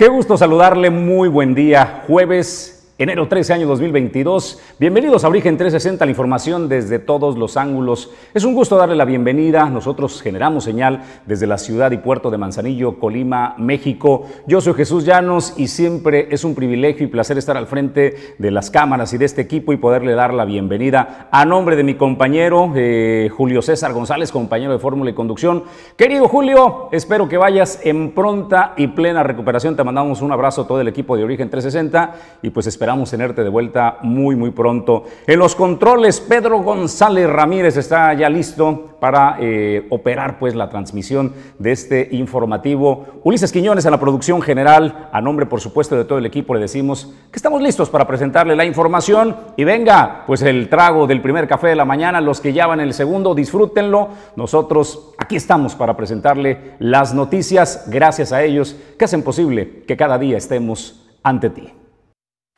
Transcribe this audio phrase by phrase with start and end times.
[0.00, 2.04] Qué gusto saludarle, muy buen día.
[2.06, 4.60] Jueves enero 13, año 2022.
[4.78, 8.10] Bienvenidos a Origen 360, la información desde todos los ángulos.
[8.34, 9.70] Es un gusto darle la bienvenida.
[9.70, 14.26] Nosotros generamos señal desde la ciudad y puerto de Manzanillo, Colima, México.
[14.46, 18.50] Yo soy Jesús Llanos y siempre es un privilegio y placer estar al frente de
[18.50, 21.94] las cámaras y de este equipo y poderle dar la bienvenida a nombre de mi
[21.94, 25.64] compañero eh, Julio César González, compañero de Fórmula y Conducción.
[25.96, 29.74] Querido Julio, espero que vayas en pronta y plena recuperación.
[29.74, 33.10] Te mandamos un abrazo a todo el equipo de Origen 360 y pues esperamos Esperamos
[33.12, 35.04] tenerte de vuelta muy, muy pronto.
[35.24, 41.32] En los controles, Pedro González Ramírez está ya listo para eh, operar pues la transmisión
[41.60, 43.06] de este informativo.
[43.22, 46.62] Ulises Quiñones en la producción general, a nombre por supuesto de todo el equipo, le
[46.62, 51.46] decimos que estamos listos para presentarle la información y venga pues el trago del primer
[51.46, 54.08] café de la mañana, los que ya van el segundo, disfrútenlo.
[54.34, 60.18] Nosotros aquí estamos para presentarle las noticias, gracias a ellos que hacen posible que cada
[60.18, 61.79] día estemos ante ti.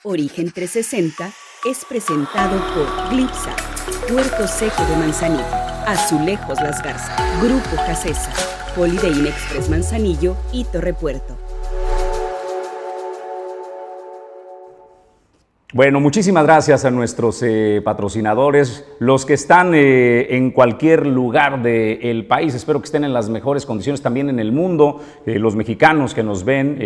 [0.05, 1.33] Origen 360
[1.65, 3.55] es presentado por Glipsa,
[4.09, 5.45] Puerto Seco de Manzanillo,
[5.87, 8.33] Azulejos Las Garzas, Grupo Casesa,
[8.77, 10.93] Holiday Express Manzanillo y Torre
[15.75, 22.27] Bueno, muchísimas gracias a nuestros eh, patrocinadores, los que están eh, en cualquier lugar del
[22.27, 26.13] país, espero que estén en las mejores condiciones también en el mundo, eh, los mexicanos
[26.13, 26.77] que nos ven,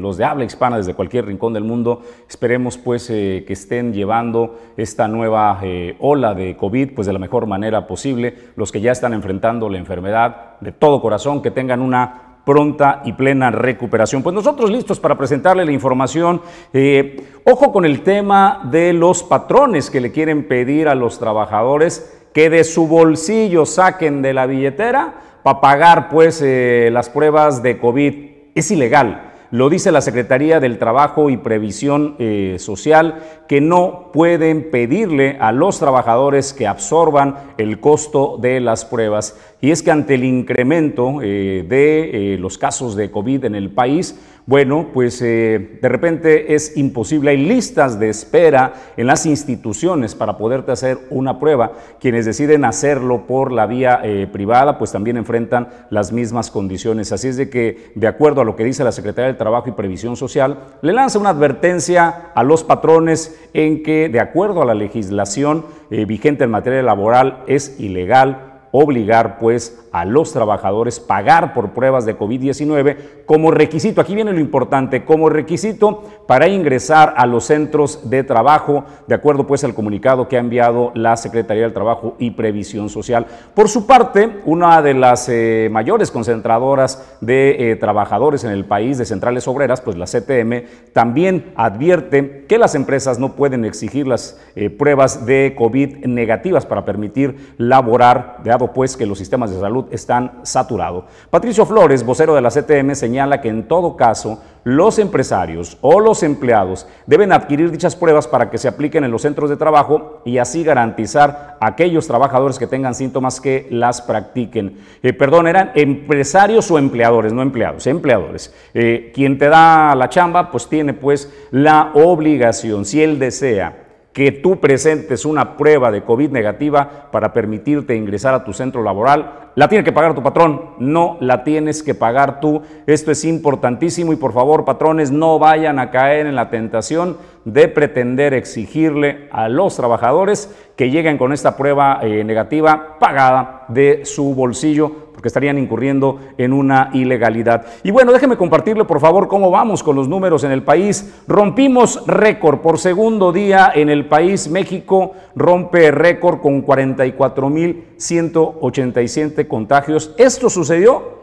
[0.00, 5.06] los de habla hispana desde cualquier rincón del mundo, esperemos pues que estén llevando esta
[5.06, 5.60] nueva
[5.98, 9.76] ola de COVID pues de la mejor manera posible, los que ya están enfrentando la
[9.76, 14.24] enfermedad de todo corazón, que tengan una pronta y plena recuperación.
[14.24, 16.42] Pues nosotros listos para presentarle la información.
[16.72, 22.12] Eh, ojo con el tema de los patrones que le quieren pedir a los trabajadores
[22.34, 27.78] que de su bolsillo saquen de la billetera para pagar pues eh, las pruebas de
[27.78, 28.14] COVID.
[28.56, 29.30] Es ilegal.
[29.52, 35.50] Lo dice la Secretaría del Trabajo y Previsión eh, Social, que no pueden pedirle a
[35.50, 39.36] los trabajadores que absorban el costo de las pruebas.
[39.60, 43.70] Y es que ante el incremento eh, de eh, los casos de COVID en el
[43.70, 47.32] país, bueno, pues eh, de repente es imposible.
[47.32, 51.72] Hay listas de espera en las instituciones para poderte hacer una prueba.
[52.00, 54.00] Quienes deciden hacerlo por la vía
[54.32, 57.12] privada, pues también enfrentan las mismas condiciones.
[57.12, 59.72] Así es de que, de acuerdo a lo que dice la Secretaría del Trabajo y
[59.72, 64.74] Previsión Social, le lanza una advertencia a los patrones en que, de acuerdo a la
[64.74, 72.04] legislación vigente en materia laboral, es ilegal obligar pues a los trabajadores pagar por pruebas
[72.04, 72.96] de COVID-19
[73.26, 78.84] como requisito, aquí viene lo importante, como requisito para ingresar a los centros de trabajo,
[79.06, 83.26] de acuerdo pues al comunicado que ha enviado la Secretaría del Trabajo y Previsión Social.
[83.54, 88.98] Por su parte, una de las eh, mayores concentradoras de eh, trabajadores en el país,
[88.98, 94.40] de centrales obreras, pues la CTM, también advierte que las empresas no pueden exigir las
[94.56, 99.79] eh, pruebas de COVID negativas para permitir laborar, dado pues que los sistemas de salud
[99.90, 101.04] están saturados.
[101.30, 106.22] Patricio Flores, vocero de la CTM, señala que en todo caso los empresarios o los
[106.22, 110.38] empleados deben adquirir dichas pruebas para que se apliquen en los centros de trabajo y
[110.38, 114.78] así garantizar a aquellos trabajadores que tengan síntomas que las practiquen.
[115.02, 118.54] Eh, perdón, eran empresarios o empleadores, no empleados, empleadores.
[118.74, 123.79] Eh, quien te da la chamba, pues tiene pues la obligación, si él desea
[124.12, 129.50] que tú presentes una prueba de COVID negativa para permitirte ingresar a tu centro laboral,
[129.54, 132.62] la tiene que pagar tu patrón, no la tienes que pagar tú.
[132.86, 137.68] Esto es importantísimo y por favor, patrones, no vayan a caer en la tentación de
[137.68, 144.34] pretender exigirle a los trabajadores que lleguen con esta prueba eh, negativa pagada de su
[144.34, 147.66] bolsillo porque estarían incurriendo en una ilegalidad.
[147.82, 151.12] Y bueno, déjeme compartirle por favor cómo vamos con los números en el país.
[151.28, 154.48] Rompimos récord por segundo día en el país.
[154.48, 160.14] México rompe récord con 44.187 contagios.
[160.16, 161.20] Esto sucedió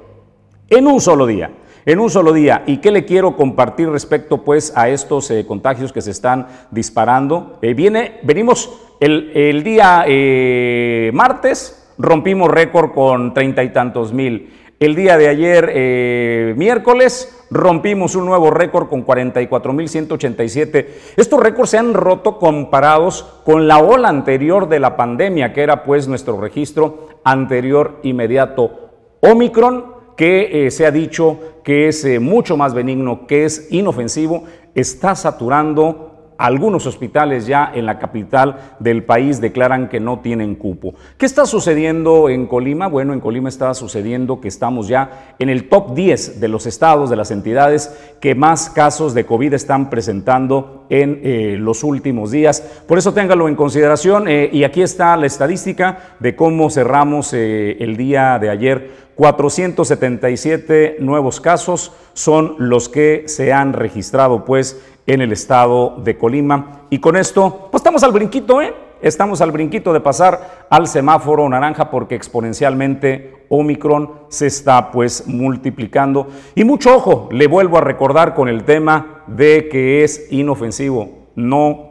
[0.70, 1.50] en un solo día
[1.88, 2.64] en un solo día.
[2.68, 7.58] ¿Y qué le quiero compartir respecto pues a estos eh, contagios que se están disparando?
[7.62, 8.70] Eh, viene, venimos
[9.00, 14.54] el, día eh, martes, rompimos récord con treinta y tantos mil.
[14.80, 20.88] El día de ayer, eh, miércoles, rompimos un nuevo récord con 44.187.
[21.16, 25.84] Estos récords se han roto comparados con la ola anterior de la pandemia, que era
[25.84, 28.92] pues nuestro registro anterior inmediato.
[29.22, 34.44] Omicron, que eh, se ha dicho que es eh, mucho más benigno, que es inofensivo,
[34.76, 40.94] está saturando algunos hospitales ya en la capital del país declaran que no tienen cupo.
[41.18, 42.88] ¿Qué está sucediendo en Colima?
[42.88, 47.10] Bueno, en Colima está sucediendo que estamos ya en el top 10 de los estados,
[47.10, 52.62] de las entidades que más casos de COVID están presentando en eh, los últimos días.
[52.88, 57.78] Por eso téngalo en consideración eh, y aquí está la estadística de cómo cerramos eh,
[57.80, 59.07] el día de ayer.
[59.18, 66.84] 477 nuevos casos son los que se han registrado pues en el estado de Colima.
[66.92, 68.76] Y con esto, pues estamos al brinquito, ¿eh?
[69.02, 76.28] Estamos al brinquito de pasar al semáforo naranja porque exponencialmente Omicron se está pues multiplicando.
[76.54, 81.28] Y mucho ojo, le vuelvo a recordar con el tema de que es inofensivo.
[81.36, 81.90] No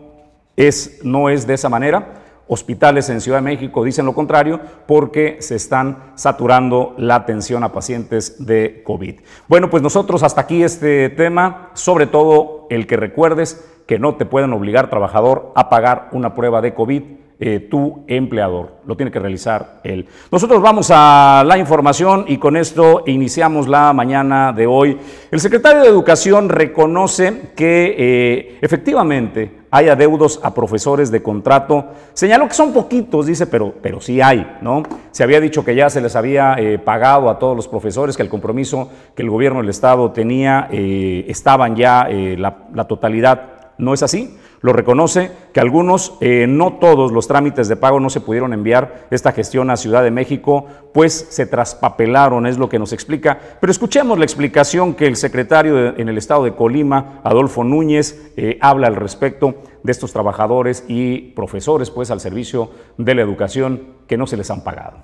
[0.56, 5.38] es, no es de esa manera hospitales en Ciudad de México dicen lo contrario porque
[5.40, 9.20] se están saturando la atención a pacientes de COVID.
[9.48, 14.26] Bueno, pues nosotros hasta aquí este tema, sobre todo el que recuerdes que no te
[14.26, 17.02] pueden obligar trabajador a pagar una prueba de COVID
[17.38, 18.76] eh, tu empleador.
[18.86, 20.06] Lo tiene que realizar él.
[20.32, 24.96] Nosotros vamos a la información y con esto iniciamos la mañana de hoy.
[25.30, 31.84] El secretario de Educación reconoce que eh, efectivamente hay adeudos a profesores de contrato.
[32.14, 34.82] Señaló que son poquitos, dice, pero, pero sí hay, ¿no?
[35.10, 38.22] Se había dicho que ya se les había eh, pagado a todos los profesores, que
[38.22, 43.55] el compromiso que el gobierno del Estado tenía estaban ya la totalidad.
[43.78, 44.38] ¿No es así?
[44.62, 49.06] Lo reconoce que algunos, eh, no todos los trámites de pago no se pudieron enviar
[49.10, 53.38] esta gestión a Ciudad de México, pues se traspapelaron, es lo que nos explica.
[53.60, 58.58] Pero escuchemos la explicación que el secretario en el estado de Colima, Adolfo Núñez, eh,
[58.62, 64.16] habla al respecto de estos trabajadores y profesores, pues al servicio de la educación que
[64.16, 65.02] no se les han pagado.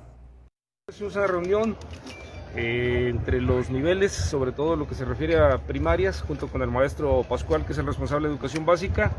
[0.88, 1.76] Es una reunión
[2.54, 6.68] eh, entre los niveles, sobre todo lo que se refiere a primarias, junto con el
[6.68, 9.10] maestro Pascual, que es el responsable de educación básica,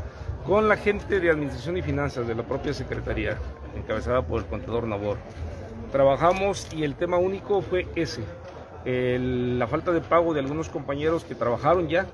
[0.46, 3.36] con la gente de administración y finanzas de la propia secretaría,
[3.76, 5.18] encabezada por el contador Nabor.
[5.90, 8.22] Trabajamos y el tema único fue ese,
[8.84, 12.06] la falta de pago de algunos compañeros que trabajaron ya,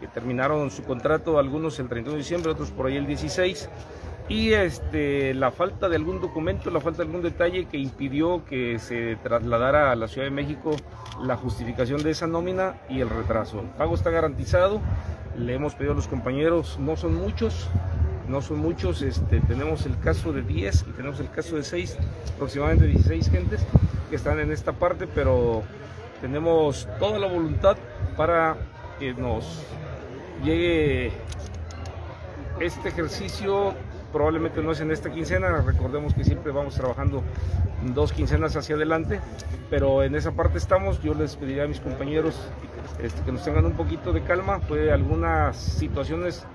[0.00, 3.68] que terminaron su contrato, algunos el 31 de diciembre, otros por ahí el 16,
[4.28, 8.78] y este, la falta de algún documento, la falta de algún detalle que impidió que
[8.78, 10.76] se trasladara a la Ciudad de México
[11.22, 13.60] la justificación de esa nómina y el retraso.
[13.60, 14.80] El pago está garantizado,
[15.38, 17.68] le hemos pedido a los compañeros, no son muchos,
[18.28, 21.96] no son muchos, este, tenemos el caso de 10 y tenemos el caso de 6,
[22.34, 23.64] aproximadamente 16 gentes
[24.10, 25.62] que están en esta parte, pero
[26.20, 27.76] tenemos toda la voluntad
[28.16, 28.56] para
[28.98, 29.62] que nos
[30.42, 31.12] llegue
[32.60, 33.74] este ejercicio
[34.12, 37.22] probablemente no es en esta quincena, recordemos que siempre vamos trabajando
[37.94, 39.20] dos quincenas hacia adelante,
[39.70, 42.40] pero en esa parte estamos, yo les pediría a mis compañeros
[43.00, 46.46] este, que nos tengan un poquito de calma, fue algunas situaciones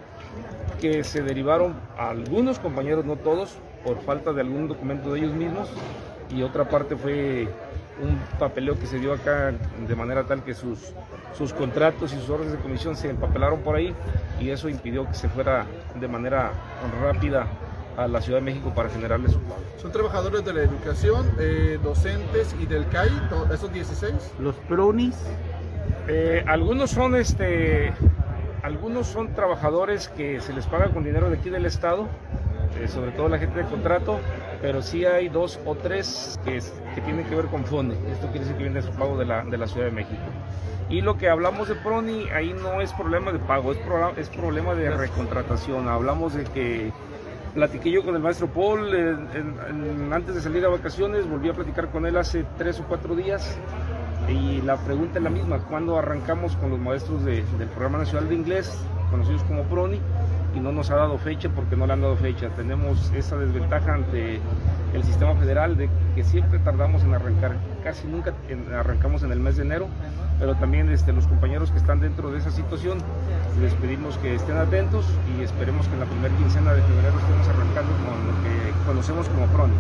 [0.80, 5.34] que se derivaron a algunos compañeros, no todos, por falta de algún documento de ellos
[5.34, 5.70] mismos,
[6.30, 7.48] y otra parte fue
[8.02, 9.54] un papeleo que se dio acá
[9.88, 10.94] de manera tal que sus,
[11.38, 13.94] sus contratos y sus órdenes de comisión se empapelaron por ahí
[14.40, 15.66] y eso impidió que se fuera
[16.00, 16.52] de manera
[17.02, 17.48] rápida
[17.98, 19.62] a la Ciudad de México para generarles su pago.
[19.78, 23.12] ¿Son trabajadores de la educación, eh, docentes y del CAI,
[23.54, 24.14] esos 16?
[24.40, 25.16] ¿Los PRONIS?
[26.08, 27.94] Eh, algunos son este
[28.64, 32.08] algunos son trabajadores que se les paga con dinero de aquí del Estado,
[32.80, 34.20] eh, sobre todo la gente de contrato,
[34.62, 36.60] pero sí hay dos o tres que,
[36.94, 37.96] que tienen que ver con FONE.
[38.12, 40.22] Esto quiere decir que viene su pago de la, de la Ciudad de México.
[40.90, 43.80] Y lo que hablamos de PRONI, ahí no es problema de pago, es,
[44.18, 45.88] es problema de recontratación.
[45.88, 46.92] Hablamos de que
[47.54, 48.94] platiqué yo con el maestro Paul
[50.14, 53.58] antes de salir a vacaciones, volví a platicar con él hace tres o cuatro días
[54.28, 58.36] y la pregunta es la misma, ¿cuándo arrancamos con los maestros del Programa Nacional de
[58.36, 58.78] Inglés,
[59.10, 60.00] conocidos como PRONI?
[60.56, 62.50] Y no nos ha dado fecha porque no le han dado fecha.
[62.50, 64.40] Tenemos esa desventaja ante
[64.94, 68.34] el sistema federal de que siempre tardamos en arrancar, casi nunca
[68.76, 69.88] arrancamos en el mes de enero,
[70.40, 72.98] pero también este, los compañeros que están dentro de esa situación
[73.62, 75.06] les pedimos que estén atentos
[75.38, 79.30] y esperemos que en la primera quincena de febrero estemos arrancando con lo que conocemos
[79.30, 79.76] como PRONI.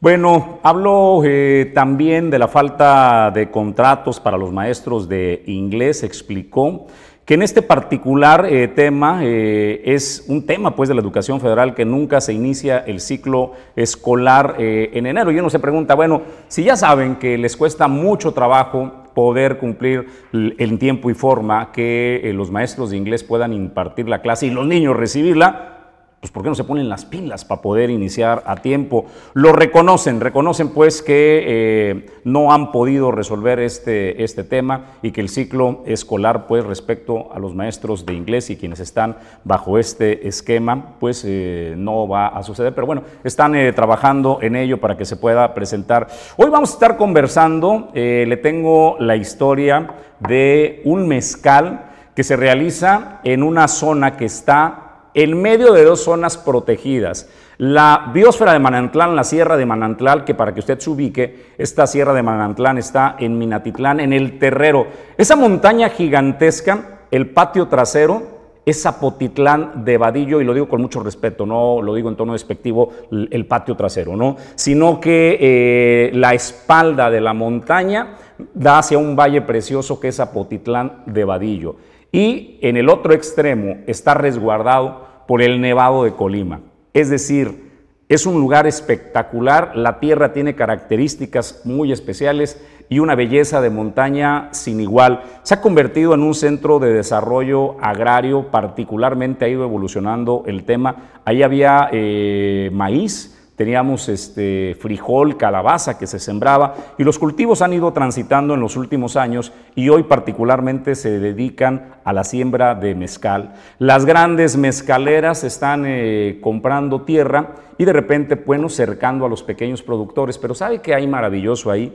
[0.00, 6.04] Bueno, hablo eh, también de la falta de contratos para los maestros de inglés.
[6.04, 6.86] Explicó
[7.24, 11.74] que en este particular eh, tema eh, es un tema pues de la educación federal
[11.74, 15.32] que nunca se inicia el ciclo escolar en enero.
[15.32, 20.06] Y uno se pregunta, bueno, si ya saben que les cuesta mucho trabajo poder cumplir
[20.32, 24.64] en tiempo y forma que los maestros de inglés puedan impartir la clase y los
[24.64, 25.77] niños recibirla,
[26.20, 29.06] pues ¿por qué no se ponen las pilas para poder iniciar a tiempo?
[29.34, 35.20] Lo reconocen, reconocen pues que eh, no han podido resolver este, este tema y que
[35.20, 40.26] el ciclo escolar pues respecto a los maestros de inglés y quienes están bajo este
[40.26, 44.96] esquema pues eh, no va a suceder, pero bueno, están eh, trabajando en ello para
[44.96, 46.08] que se pueda presentar.
[46.36, 51.84] Hoy vamos a estar conversando, le tengo la historia de un mezcal
[52.16, 57.28] que se realiza en una zona que está en medio de dos zonas protegidas.
[57.58, 61.86] La biosfera de Manantlán, la sierra de Manantlán, que para que usted se ubique, esta
[61.86, 64.86] sierra de Manantlán está en Minatitlán, en el Terrero.
[65.16, 71.02] Esa montaña gigantesca, el patio trasero, es Zapotitlán de Vadillo, y lo digo con mucho
[71.02, 74.36] respeto, no lo digo en tono despectivo, el patio trasero, ¿no?
[74.54, 78.18] Sino que eh, la espalda de la montaña
[78.52, 81.76] da hacia un valle precioso que es Zapotitlán de Vadillo.
[82.12, 86.60] Y en el otro extremo está resguardado por el Nevado de Colima.
[86.94, 87.68] Es decir,
[88.08, 94.48] es un lugar espectacular, la tierra tiene características muy especiales y una belleza de montaña
[94.52, 95.22] sin igual.
[95.42, 101.10] Se ha convertido en un centro de desarrollo agrario, particularmente ha ido evolucionando el tema.
[101.26, 107.72] Ahí había eh, maíz, teníamos este frijol, calabaza que se sembraba y los cultivos han
[107.72, 112.94] ido transitando en los últimos años y hoy particularmente se dedican a la siembra de
[112.94, 113.54] mezcal.
[113.80, 119.82] Las grandes mezcaleras están eh, comprando tierra y de repente, bueno, cercando a los pequeños
[119.82, 121.92] productores, pero ¿sabe qué hay maravilloso ahí?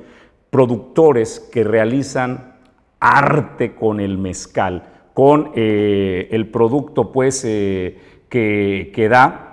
[0.50, 2.55] Productores que realizan
[3.00, 9.52] arte con el mezcal, con eh, el producto pues eh, que, que da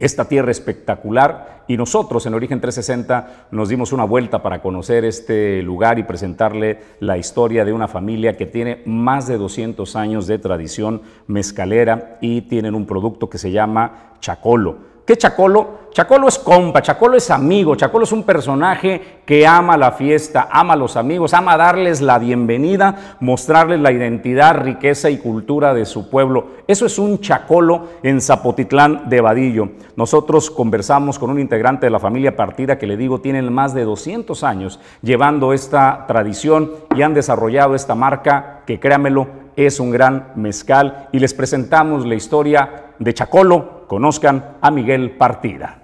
[0.00, 5.62] esta tierra espectacular y nosotros en Origen 360 nos dimos una vuelta para conocer este
[5.62, 10.38] lugar y presentarle la historia de una familia que tiene más de 200 años de
[10.38, 14.89] tradición mezcalera y tienen un producto que se llama Chacolo.
[15.06, 15.80] ¿Qué Chacolo?
[15.92, 20.74] Chacolo es compa, Chacolo es amigo, Chacolo es un personaje que ama la fiesta, ama
[20.74, 26.08] a los amigos, ama darles la bienvenida, mostrarles la identidad, riqueza y cultura de su
[26.08, 26.46] pueblo.
[26.68, 29.70] Eso es un Chacolo en Zapotitlán de Vadillo.
[29.96, 33.84] Nosotros conversamos con un integrante de la familia partida que le digo tienen más de
[33.84, 39.26] 200 años llevando esta tradición y han desarrollado esta marca que créamelo
[39.56, 45.78] es un gran mezcal y les presentamos la historia de Chacolo conozcan a Miguel Partida.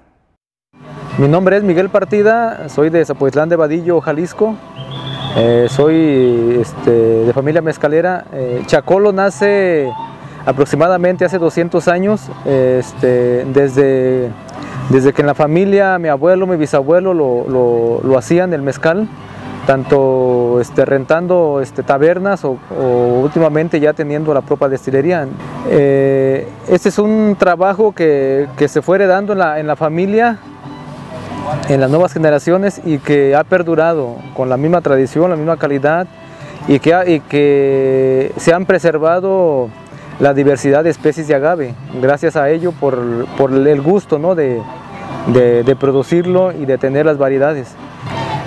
[1.18, 4.54] Mi nombre es Miguel Partida, soy de Zapotlán de Vadillo, Jalisco.
[5.34, 8.26] Eh, soy este, de familia mezcalera.
[8.34, 9.90] Eh, Chacolo nace
[10.44, 14.30] aproximadamente hace 200 años, este, desde,
[14.90, 19.08] desde que en la familia mi abuelo, mi bisabuelo lo, lo hacían, el mezcal
[19.66, 22.56] tanto este, rentando este, tabernas o,
[23.22, 25.26] últimamente ya teniendo la propia destilería.
[25.68, 30.38] Eh, este es un trabajo que, se fue heredando en la, en la, familia,
[31.68, 36.06] en las nuevas generaciones y que ha perdurado con la misma tradición, la misma calidad
[36.68, 39.68] y que, y que se han preservado
[40.20, 44.34] la diversidad de especies de agave, gracias a ello por, por el gusto ¿no?
[44.34, 44.62] de,
[45.26, 47.74] de producirlo y de tener las variedades.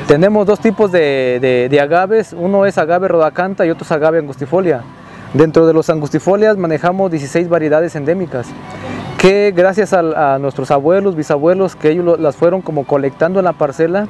[0.10, 4.82] Tenemos dos tipos de, agaves, uno es agave rodacanta y otro es agave angustifolia.
[5.36, 8.48] Dentro de los angustifolias manejamos 16 variedades endémicas
[9.20, 14.08] que gracias a, nuestros abuelos, bisabuelos, que ellos las fueron como colectando en la parcela,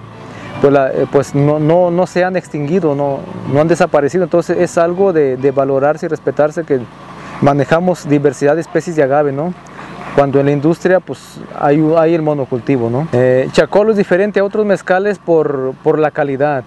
[0.62, 3.20] pues, eh, pues no, se han extinguido, no,
[3.52, 4.24] no han desaparecido.
[4.24, 6.80] Entonces es algo de, de valorarse y respetarse que
[7.42, 9.54] manejamos diversidad de especies de agave, ¿no?
[10.20, 11.80] Cuando en la industria pues hay,
[12.14, 12.90] el monocultivo.
[12.90, 13.08] ¿no?
[13.14, 16.66] Eh, Chacolo es diferente a otros mezcales por, la calidad.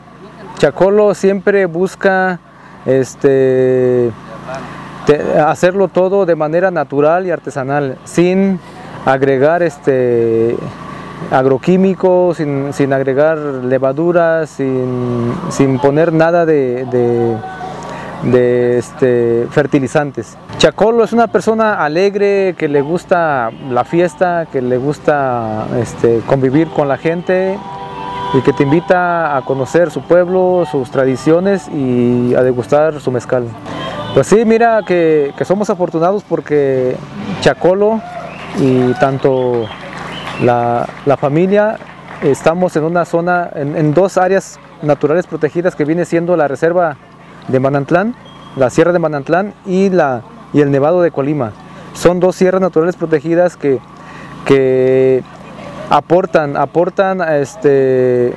[0.56, 2.40] Chacolo siempre busca
[2.86, 4.10] este,
[5.44, 8.58] hacerlo todo de manera natural y artesanal, sin
[9.04, 10.56] agregar este,
[11.30, 17.36] agroquímicos, sin, agregar levaduras, sin, poner nada de
[18.24, 20.36] este, fertilizantes.
[20.58, 26.68] Chacolo es una persona alegre, que le gusta la fiesta, que le gusta este, convivir
[26.68, 27.58] con la gente
[28.34, 33.44] y que te invita a conocer su pueblo, sus tradiciones y a degustar su mezcal.
[34.14, 36.96] Pues sí, mira que, somos afortunados porque
[37.40, 38.00] Chacolo
[38.58, 39.66] y tanto
[40.42, 40.86] la,
[41.18, 41.78] familia
[42.22, 46.96] estamos en una zona, en, en dos áreas naturales protegidas que viene siendo la reserva
[47.48, 48.14] de Manantlán,
[48.56, 50.22] la Sierra de Manantlán y, la,
[50.52, 51.52] y el Nevado de Colima.
[51.94, 53.78] Son dos sierras naturales protegidas que,
[54.46, 55.22] que
[55.90, 58.32] aportan, aportan este,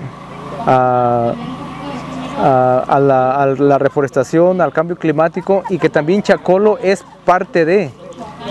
[0.65, 1.33] a,
[2.99, 7.91] la, reforestación, al cambio climático y que también Chacolo es parte de.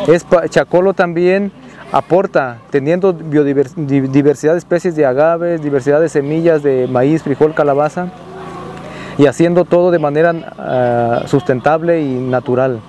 [0.08, 1.52] Es, Chacolo también
[1.92, 8.08] aporta, teniendo diversidad de especies de agaves, diversidad de semillas de maíz, frijol, calabaza
[9.18, 12.80] y haciendo todo de manera ah, sustentable y natural.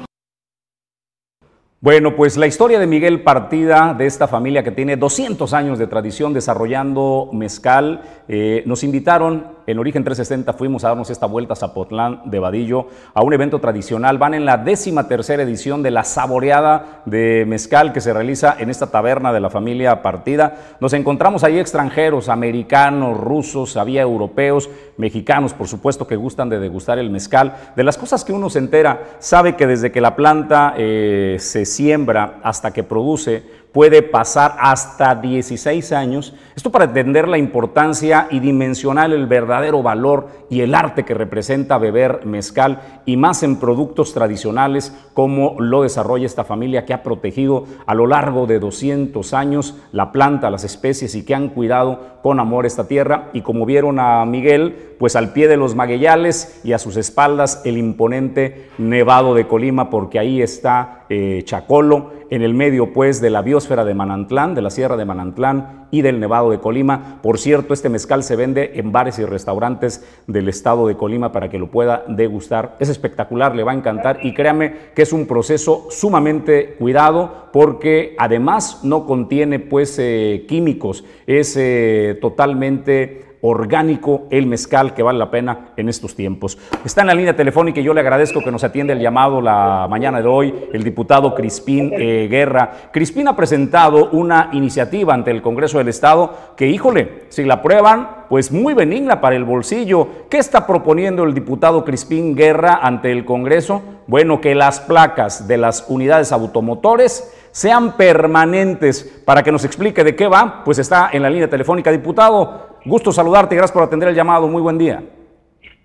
[1.81, 5.85] Bueno, pues la historia de Miguel Partida, de esta familia que tiene 200 años de
[5.85, 11.55] tradición desarrollando mezcal, eh, nos invitaron en Origen 360 fuimos a darnos esta vuelta a
[11.55, 14.17] Zapotlán de Vadillo a un evento tradicional.
[14.17, 18.69] Van en la décima tercera edición de la saboreada de mezcal que se realiza en
[18.69, 20.57] esta taberna de la familia Partida.
[20.79, 26.99] Nos encontramos ahí extranjeros, americanos, rusos, había europeos, mexicanos, por supuesto, que gustan de degustar
[26.99, 27.55] el mezcal.
[27.75, 31.65] De las cosas que uno se entera, sabe que desde que la planta eh, se
[31.65, 36.33] siembra hasta que produce, puede pasar hasta 16 años.
[36.55, 41.77] Esto para entender la importancia y dimensionar el verdadero valor y el arte que representa
[41.77, 47.65] beber mezcal y más en productos tradicionales como lo desarrolla esta familia que ha protegido
[47.85, 52.39] a lo largo de 200 años la planta, las especies y que han cuidado con
[52.39, 53.29] amor esta tierra.
[53.33, 57.61] Y como vieron a Miguel, pues al pie de los magueyales y a sus espaldas
[57.65, 63.29] el imponente Nevado de Colima, porque ahí está eh, Chacolo, en el medio pues de
[63.29, 67.19] la biosfera de Manantlán, de la Sierra de Manantlán y del Nevado de Colima.
[67.21, 71.49] Por cierto, este mezcal se vende en bares y restaurantes del estado de Colima para
[71.49, 72.75] que lo pueda degustar.
[72.79, 78.15] Es espectacular, le va a encantar y créame que es un proceso sumamente cuidado porque
[78.17, 85.29] además no contiene pues eh, químicos, es eh, totalmente orgánico el mezcal que vale la
[85.29, 86.57] pena en estos tiempos.
[86.83, 89.87] Está en la línea telefónica y yo le agradezco que nos atiende el llamado la
[89.89, 92.89] mañana de hoy el diputado Crispín eh, Guerra.
[92.91, 98.25] Crispín ha presentado una iniciativa ante el Congreso del Estado que, híjole, si la aprueban,
[98.29, 100.07] pues muy benigna para el bolsillo.
[100.29, 103.81] ¿Qué está proponiendo el diputado Crispín Guerra ante el Congreso?
[104.07, 109.21] Bueno, que las placas de las unidades automotores sean permanentes.
[109.25, 111.91] Para que nos explique de qué va, pues está en la línea telefónica.
[111.91, 114.47] Diputado, gusto saludarte y gracias por atender el llamado.
[114.47, 115.03] Muy buen día.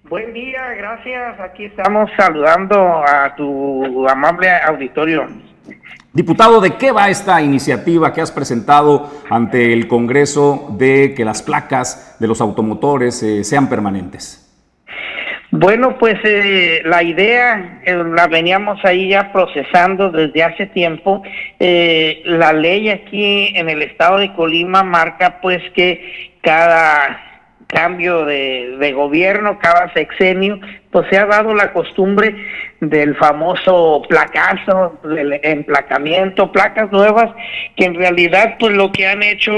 [0.09, 1.41] Buen día, gracias.
[1.41, 5.27] Aquí estamos saludando a tu amable auditorio.
[6.13, 11.43] Diputado, ¿de qué va esta iniciativa que has presentado ante el Congreso de que las
[11.43, 14.50] placas de los automotores eh, sean permanentes?
[15.53, 21.23] Bueno, pues eh, la idea eh, la veníamos ahí ya procesando desde hace tiempo.
[21.59, 27.21] Eh, la ley aquí en el estado de Colima marca pues que cada
[27.67, 30.59] cambio de, gobierno, cada sexenio,
[30.91, 32.35] pues se ha dado la costumbre
[32.81, 37.31] del famoso placazo, del emplacamiento, placas nuevas,
[37.77, 39.53] que en realidad pues lo que han hecho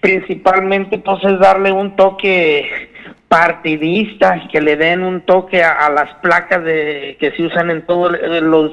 [0.00, 2.88] principalmente pues es darle un toque
[3.28, 8.12] partidistas que le den un toque a, las placas de, que se usan en todos
[8.42, 8.72] los,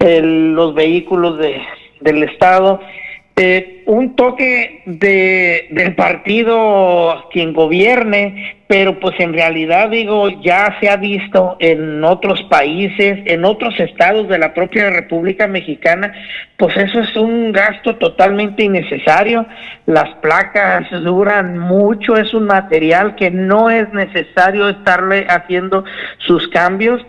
[0.00, 1.62] los vehículos de,
[2.00, 2.80] del Estado
[3.34, 10.90] eh, un toque de, del partido quien gobierne, pero pues en realidad digo, ya se
[10.90, 16.12] ha visto en otros países, en otros estados de la propia República Mexicana,
[16.58, 19.46] pues eso es un gasto totalmente innecesario.
[19.86, 25.84] Las placas duran mucho, es un material que no es necesario estarle haciendo
[26.18, 27.02] sus cambios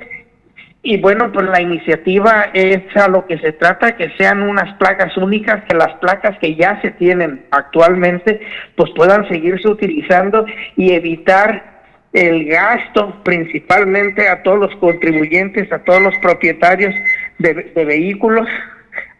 [0.86, 5.15] y bueno, pues la iniciativa es a lo que se trata, que sean unas placas
[5.15, 8.41] únicas, que las placas que ya se tienen actualmente,
[8.76, 11.72] pues puedan seguirse utilizando y evitar
[12.12, 16.93] el gasto principalmente a todos los contribuyentes, a todos los propietarios
[17.39, 18.50] de, vehículos,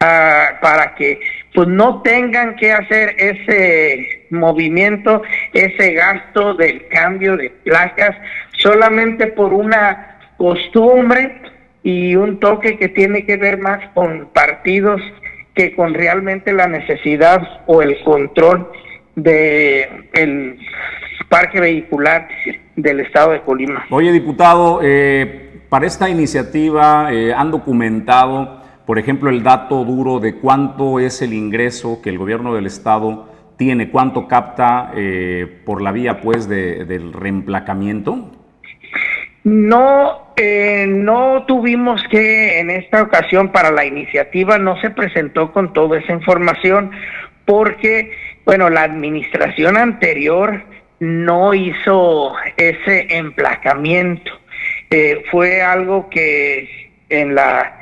[0.00, 1.18] ah, para que
[1.54, 5.22] pues no tengan que hacer ese movimiento,
[5.54, 8.14] ese gasto del cambio de placas
[8.52, 11.53] solamente por una costumbre
[11.84, 15.00] y un toque que tiene que ver más con partidos
[15.54, 18.72] que con realmente la necesidad o el control
[19.14, 20.58] de el
[21.28, 22.26] parque vehicular
[22.74, 23.84] del estado de Colima.
[23.90, 30.36] Oye, diputado, eh, para esta iniciativa eh, han documentado, por ejemplo, el dato duro de
[30.36, 35.92] cuánto es el ingreso que el gobierno del estado tiene, cuánto capta eh, por la
[35.92, 38.30] vía pues de, del reemplacamiento.
[39.44, 45.74] No, eh, no tuvimos que en esta ocasión para la iniciativa no se presentó con
[45.74, 46.90] toda esa información
[47.44, 48.10] porque,
[48.46, 50.62] bueno, la administración anterior
[50.98, 54.32] no hizo ese emplacamiento.
[54.90, 57.80] Eh, fue algo que en la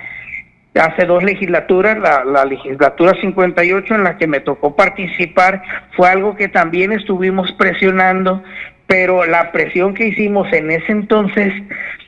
[0.75, 5.63] hace dos legislaturas, la, la, legislatura 58 en la que me tocó participar,
[5.95, 8.43] fue algo que también estuvimos presionando
[8.93, 11.51] pero la presión que hicimos en ese entonces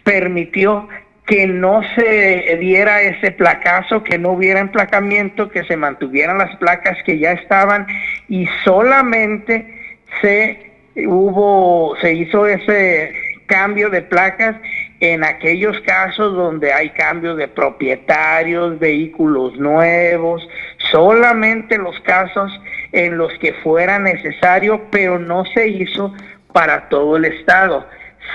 [0.03, 0.87] permitió
[1.25, 6.99] que no se diera ese placazo, que no hubiera emplacamiento, que se mantuvieran las placas
[7.07, 7.87] que ya estaban
[8.29, 9.65] y solamente
[10.21, 10.73] se
[11.07, 13.15] hubo, se hizo ese
[13.47, 14.55] cambio de placas
[15.01, 20.47] en aquellos casos donde hay cambio de propietarios, vehículos nuevos,
[20.91, 22.53] solamente los casos
[22.93, 26.13] en los que fuera necesario, pero no se hizo
[26.55, 27.85] para todo el estado.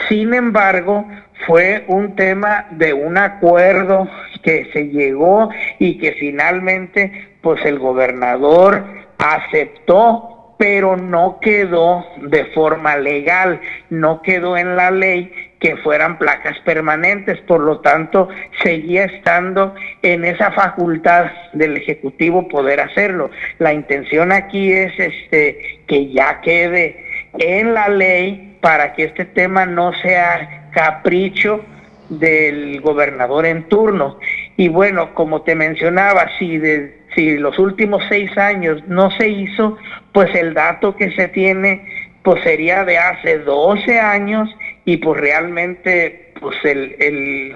[0.10, 1.08] Sin embargo,
[1.47, 4.08] fue un tema de un acuerdo
[4.43, 8.84] que se llegó y que finalmente pues el gobernador
[9.17, 16.60] aceptó, pero no quedó de forma legal, no quedó en la ley que fueran placas
[16.60, 18.27] permanentes, por lo tanto
[18.62, 23.29] seguía estando en esa facultad del ejecutivo poder hacerlo.
[23.60, 29.65] La intención aquí es este que ya quede en la ley para que este tema
[29.65, 31.63] no sea capricho
[32.09, 34.19] del gobernador en turno.
[34.57, 39.77] Y bueno, como te mencionaba, si, de, si los últimos seis años no se hizo,
[40.11, 44.49] pues el dato que se tiene pues sería de hace 12 años
[44.83, 47.55] y pues realmente pues el, el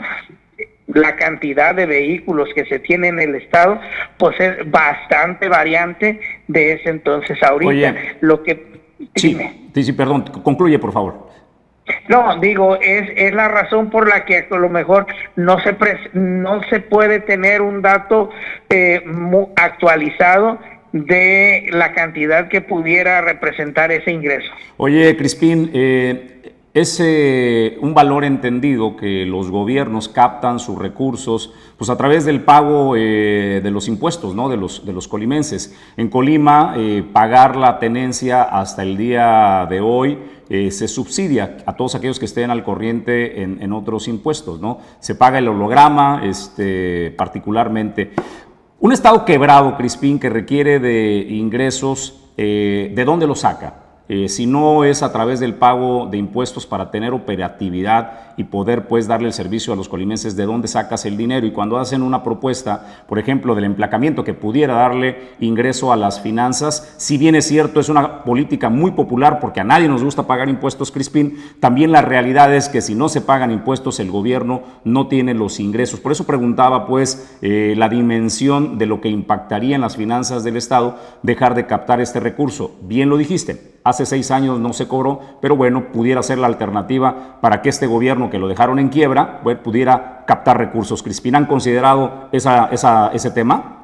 [0.88, 3.80] la cantidad de vehículos que se tiene en el estado
[4.18, 7.96] pues es bastante variante de ese entonces ahorita.
[8.22, 8.73] Lo que
[9.16, 9.38] Sí,
[9.74, 11.30] sí, perdón, concluye por favor.
[12.08, 15.76] No, digo, es, es la razón por la que a lo mejor no se,
[16.14, 18.30] no se puede tener un dato
[18.70, 19.04] eh,
[19.56, 20.60] actualizado
[20.94, 24.52] de la cantidad que pudiera representar ese ingreso.
[24.78, 26.43] Oye, Crispín, eh,
[26.74, 32.42] es eh, un valor entendido que los gobiernos captan sus recursos pues a través del
[32.42, 34.50] pago eh, de los impuestos ¿no?
[34.50, 35.76] de, los, de los colimenses.
[35.98, 40.20] En Colima, eh, pagar la tenencia hasta el día de hoy
[40.70, 44.62] se subsidia a todos aquellos que estén al corriente en, otros impuestos.
[44.62, 44.78] ¿no?
[45.00, 48.12] Se paga el holograma este, particularmente.
[48.80, 53.83] Un Estado quebrado, Crispín, que requiere de ingresos, ¿de dónde lo saca?
[54.10, 58.88] Eh, si no es a través del pago de impuestos para tener operatividad y poder
[58.88, 62.02] pues darle el servicio a los colimenses de dónde sacas el dinero y cuando hacen
[62.02, 67.36] una propuesta, por ejemplo, del emplacamiento que pudiera darle ingreso a las finanzas, si bien
[67.36, 71.38] es cierto, es una política muy popular porque a nadie nos gusta pagar impuestos, Crispín,
[71.60, 75.60] también la realidad es que si no se pagan impuestos el gobierno no tiene los
[75.60, 76.00] ingresos.
[76.00, 80.58] Por eso preguntaba pues eh, la dimensión de lo que impactaría en las finanzas del
[80.58, 82.76] Estado dejar de captar este recurso.
[82.82, 87.40] Bien lo dijiste, Hace seis años no se cobró, pero bueno, pudiera ser la alternativa
[87.42, 91.04] para que este gobierno que lo dejaron en quiebra pues, pudiera captar recursos.
[91.04, 92.70] Crispín, ¿han considerado esa,
[93.14, 93.80] ese tema?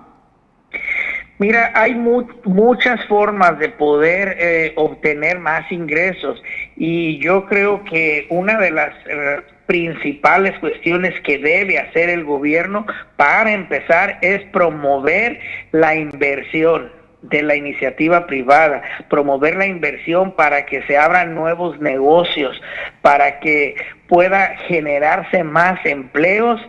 [1.37, 6.43] Mira, hay muchas formas de poder eh, obtener más ingresos
[6.75, 12.85] y yo creo que una de las eh, principales cuestiones que debe hacer el gobierno
[13.15, 15.39] para empezar es promover
[15.71, 22.59] la inversión de la iniciativa privada, promover la inversión para que se abran nuevos negocios,
[23.01, 23.75] para que
[24.07, 26.61] pueda generarse más empleos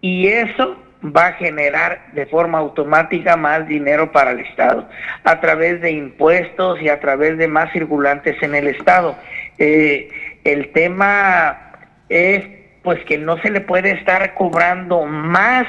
[0.00, 4.88] y eso va a generar de forma automática más dinero para el Estado,
[5.24, 9.16] a través de impuestos y a través de más circulantes en el Estado.
[9.58, 10.08] Eh,
[10.44, 11.72] el tema
[12.08, 12.44] es
[12.82, 15.66] pues que no se le puede estar cobrando más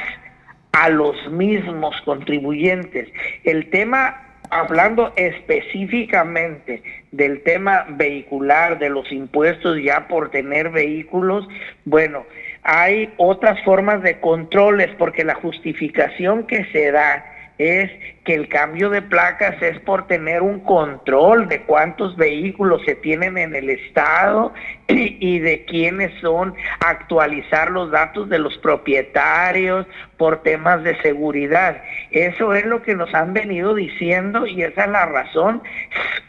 [0.73, 3.07] a los mismos contribuyentes.
[3.45, 6.81] El tema hablando específicamente
[7.11, 11.47] del tema vehicular, de los impuestos ya por tener vehículos,
[11.85, 12.25] bueno,
[12.63, 17.89] hay otras formas de controles porque la justificación que se da es
[18.25, 23.37] que el cambio de placas es por tener un control de cuántos vehículos se tienen
[23.37, 24.53] en el estado
[24.87, 29.85] y, de quiénes son, actualizar los datos de los propietarios
[30.17, 31.81] por temas de seguridad.
[32.11, 35.63] Eso es lo que nos han venido diciendo y esa es la razón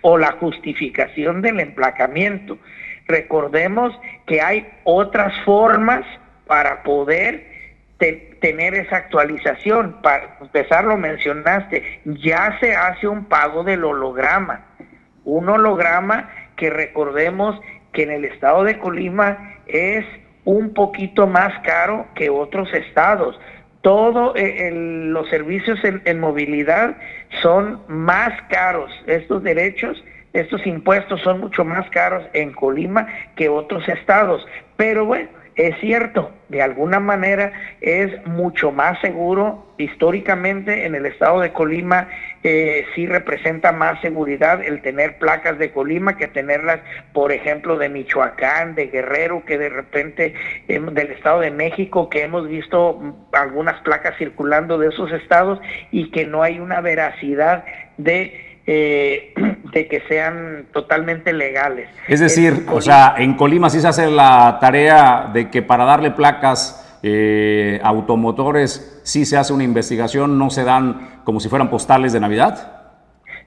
[0.02, 2.58] o la justificación del emplacamiento.
[3.08, 6.04] Recordemos que hay otras formas
[6.46, 7.55] para poder
[7.98, 10.00] tener esa actualización.
[10.02, 14.66] Para empezar, lo mencionaste, ya se hace un pago del holograma.
[15.24, 17.60] Un holograma que recordemos
[17.92, 20.04] que en el estado de Colima es
[20.44, 23.38] un poquito más caro que otros estados.
[23.80, 26.96] Todos eh, los servicios en movilidad
[27.42, 28.90] son más caros.
[29.06, 33.06] Estos derechos, estos impuestos son mucho más caros en Colima
[33.36, 34.46] que otros estados.
[34.76, 39.64] Pero bueno, es cierto, de alguna manera es mucho más seguro.
[39.78, 42.08] Históricamente en el estado de Colima
[42.42, 46.80] eh, sí representa más seguridad el tener placas de Colima que tenerlas,
[47.14, 50.34] por ejemplo, de Michoacán, de Guerrero, que de repente
[50.68, 55.58] em, del estado de México, que hemos visto algunas placas circulando de esos estados
[55.90, 57.64] y que no hay una veracidad
[57.96, 59.32] de eh,
[59.76, 61.90] de que sean totalmente legales.
[62.08, 66.12] Es decir, o sea, en Colima sí se hace la tarea de que para darle
[66.12, 72.14] placas eh, automotores sí se hace una investigación, no se dan como si fueran postales
[72.14, 72.72] de Navidad.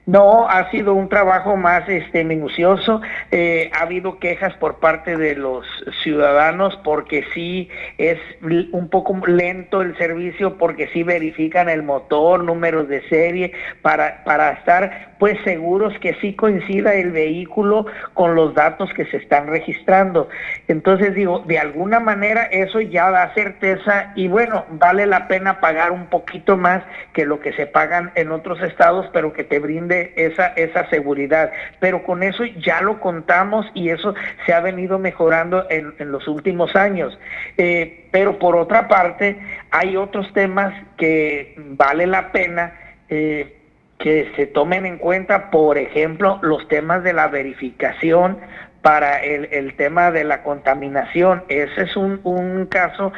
[0.06, 3.00] No, ha sido un trabajo más este, minucioso.
[3.32, 5.66] Eh, ha habido quejas por parte de los
[6.04, 12.88] ciudadanos porque sí es un poco lento el servicio, porque sí verifican el motor, números
[12.88, 18.90] de serie, para, para estar pues seguros que sí coincida el vehículo con los datos
[18.94, 20.30] que se están registrando.
[20.66, 25.92] Entonces digo, de alguna manera eso ya da certeza y bueno, vale la pena pagar
[25.92, 30.14] un poquito más que lo que se pagan en otros estados, pero que te brinde
[30.16, 31.52] esa, esa seguridad.
[31.80, 34.14] Pero con eso ya lo contamos y eso
[34.46, 37.18] se ha venido mejorando en, los últimos años.
[37.58, 39.38] Eh, pero por otra parte,
[39.70, 42.72] hay otros temas que vale la pena.
[43.10, 43.59] Eh,
[44.00, 48.38] que se tomen en cuenta, por ejemplo, los temas de la verificación
[48.82, 51.44] para el, tema de la contaminación.
[51.48, 53.12] Ese es un, un caso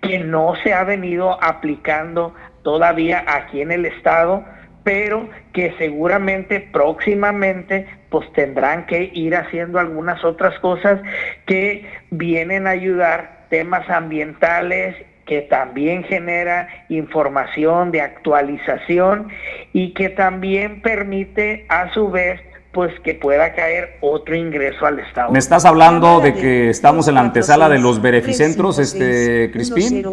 [0.00, 4.42] que no se ha venido aplicando todavía aquí en el estado,
[4.84, 11.00] pero que seguramente próximamente pues tendrán que ir haciendo algunas otras cosas
[11.44, 14.96] que vienen a ayudar temas ambientales
[15.32, 19.28] que también genera información de actualización
[19.72, 22.38] y que también permite a su vez
[22.70, 25.32] pues que pueda caer otro ingreso al Estado.
[25.32, 30.04] ¿Me estás hablando de que estamos en la antesala de los beneficentros, este, Crispín?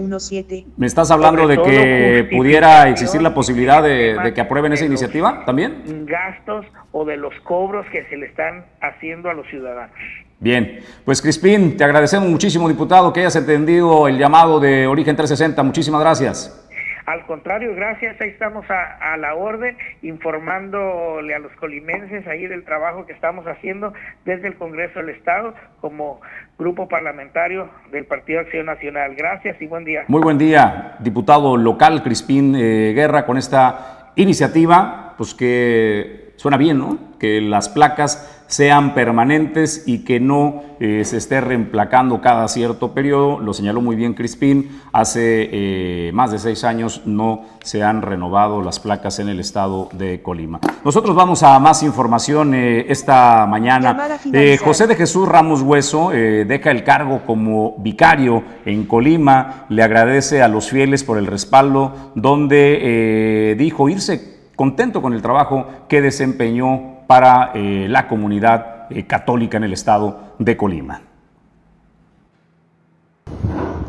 [0.78, 6.06] ¿Me estás hablando de que pudiera existir la posibilidad de, que aprueben esa iniciativa también?
[6.06, 10.00] Gastos o de los cobros que se le están haciendo a los ciudadanos.
[10.42, 15.62] Bien, pues Crispín, te agradecemos muchísimo, diputado, que hayas entendido el llamado de Origen 360.
[15.64, 16.66] Muchísimas gracias.
[17.06, 23.06] Al contrario, gracias, ahí estamos a, la orden, informándole a los colimenses ahí del trabajo
[23.06, 23.94] que estamos haciendo
[24.26, 26.22] desde el Congreso del Estado como
[26.60, 29.16] grupo parlamentario del Partido Acción Nacional.
[29.16, 30.04] Gracias y buen día.
[30.08, 36.78] Muy buen día, diputado local Crispín eh, Guerra, con esta iniciativa, pues que suena bien,
[36.78, 36.98] ¿no?
[37.20, 43.42] Que las placas sean permanentes y que no eh, se esté reemplacando cada cierto periodo.
[43.42, 48.62] Lo señaló muy bien Crispín, hace eh, más de seis años no se han renovado
[48.62, 50.62] las placas en el estado de Colima.
[50.86, 54.18] Nosotros vamos a más información eh, esta mañana.
[54.64, 60.48] José de Jesús Ramos Hueso deja el cargo como vicario en Colima, le agradece a
[60.48, 64.29] los fieles por el respaldo, donde dijo irse
[64.60, 70.36] contento con el trabajo que desempeñó para eh, la comunidad eh, católica en el estado
[70.38, 71.00] de Colima.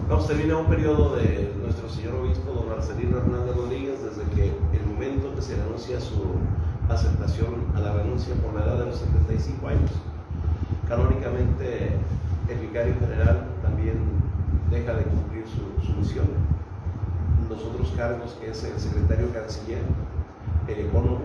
[0.08, 4.44] Vamos, termina un periodo de nuestro señor obispo, don Marcelino Hernández Rodríguez, desde que
[4.78, 6.22] el momento que se le anuncia su
[6.88, 9.90] aceptación a la renuncia por la edad de los 75 años.
[10.86, 11.96] Canónicamente,
[12.48, 13.98] el vicario general también
[14.70, 16.28] deja de cumplir su, su misión.
[17.48, 19.82] Los otros cargos, que es el secretario canciller,
[20.72, 21.20] el economo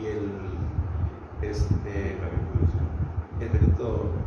[0.00, 0.50] y el
[1.42, 2.16] este,
[3.40, 3.48] el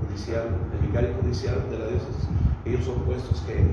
[0.01, 2.27] judicial, el vicario judicial de la diócesis,
[2.65, 3.63] ellos son puestos que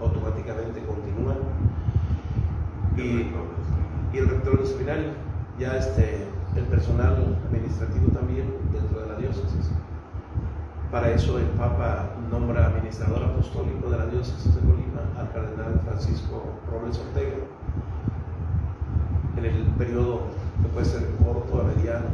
[0.00, 1.38] automáticamente continúan.
[2.96, 3.32] Y,
[4.16, 5.08] el rector del seminario,
[5.58, 9.70] ya este, el personal administrativo también dentro de la diócesis.
[10.90, 16.42] Para eso el Papa nombra administrador apostólico de la diócesis de Colima al cardenal Francisco
[16.70, 17.36] Robles Ortega.
[19.36, 20.22] En el periodo
[20.62, 22.06] que puede ser corto a mediano,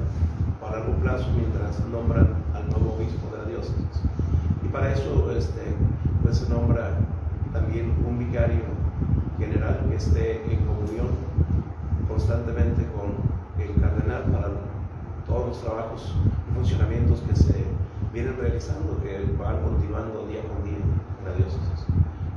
[0.66, 4.02] a largo plazo mientras nombran al nuevo obispo de la diócesis.
[4.64, 5.74] Y para eso este,
[6.22, 6.98] pues se nombra
[7.52, 8.62] también un vicario
[9.38, 11.09] general que esté en comunión
[12.09, 13.14] constantemente con
[13.62, 14.48] el cardenal para
[15.26, 16.14] todos los trabajos
[16.50, 17.64] y funcionamientos que se
[18.12, 21.87] vienen realizando, que van continuando día con día en la diócesis.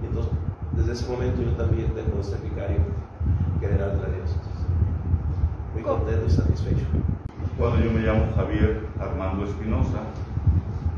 [0.01, 0.31] Y entonces,
[0.75, 2.79] desde ese momento yo también tengo este vicario
[3.59, 4.30] general de la diócesis.
[5.81, 6.85] Muy contento y satisfecho.
[7.57, 10.05] Bueno, yo me llamo Javier Armando Espinosa,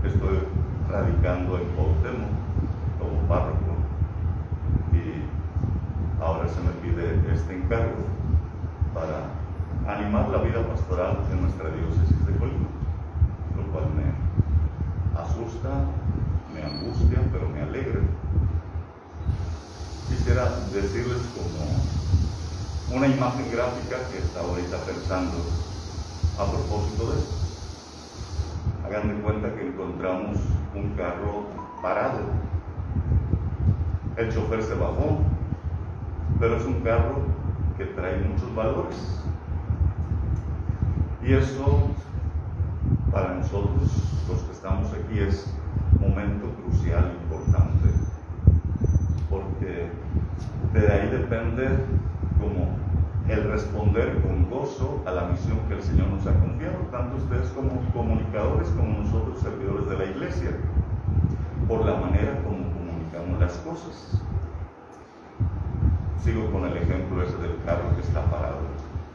[0.04, 0.40] estoy
[0.90, 2.28] radicando en Cuauhtémoc
[3.00, 3.80] como párroco
[4.92, 7.96] y ahora se me pide este encargo
[8.94, 9.32] para
[9.88, 12.68] animar la vida pastoral en nuestra diócesis de Colima,
[13.56, 14.12] lo cual me
[15.18, 15.70] asusta,
[16.54, 18.02] me angustia, pero me alegra
[20.10, 22.03] quisiera decirles como
[22.92, 25.38] una imagen gráfica que está ahorita pensando
[26.38, 27.36] a propósito de esto.
[28.86, 30.38] Hagan de cuenta que encontramos
[30.76, 31.46] un carro
[31.82, 32.20] parado.
[34.18, 35.20] El chofer se bajó,
[36.40, 37.22] pero es un carro
[37.78, 38.98] que trae muchos valores.
[41.24, 41.90] Y eso,
[43.12, 43.90] para nosotros,
[44.28, 45.48] los que estamos aquí, es
[46.00, 47.90] momento crucial, importante,
[49.30, 49.90] porque
[50.74, 51.70] de ahí depende
[52.44, 52.68] como
[53.30, 57.50] el responder con gozo a la misión que el Señor nos ha confiado, tanto ustedes
[57.50, 60.52] como comunicadores como nosotros servidores de la iglesia,
[61.68, 64.22] por la manera como comunicamos las cosas.
[66.22, 68.60] Sigo con el ejemplo ese del carro que está parado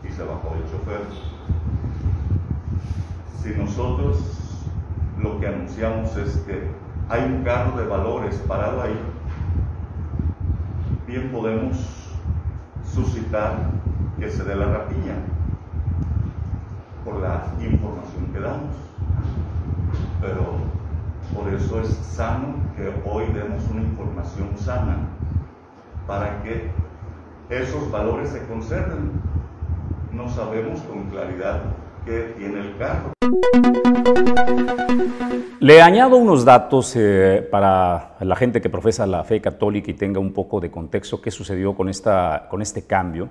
[0.03, 1.01] y se bajó el chofer.
[3.43, 4.19] Si nosotros
[5.23, 6.71] lo que anunciamos es que
[7.11, 8.99] hay un carro de valores parado ahí,
[11.07, 11.98] bien podemos
[12.95, 13.71] suscitar
[14.19, 15.15] que se dé la rapiña
[17.05, 18.75] por la información que damos.
[20.21, 20.57] Pero
[21.35, 24.99] por eso es sano que hoy demos una información sana
[26.07, 26.71] para que
[27.49, 29.13] esos valores se conserven.
[30.13, 31.61] No sabemos con claridad
[32.37, 33.13] tiene el carro.
[35.61, 40.21] Le añado unos datos eh, para la gente que profesa la fe católica y tenga
[40.21, 43.29] un poco de contexto qué sucedió con, esta, con este cambio.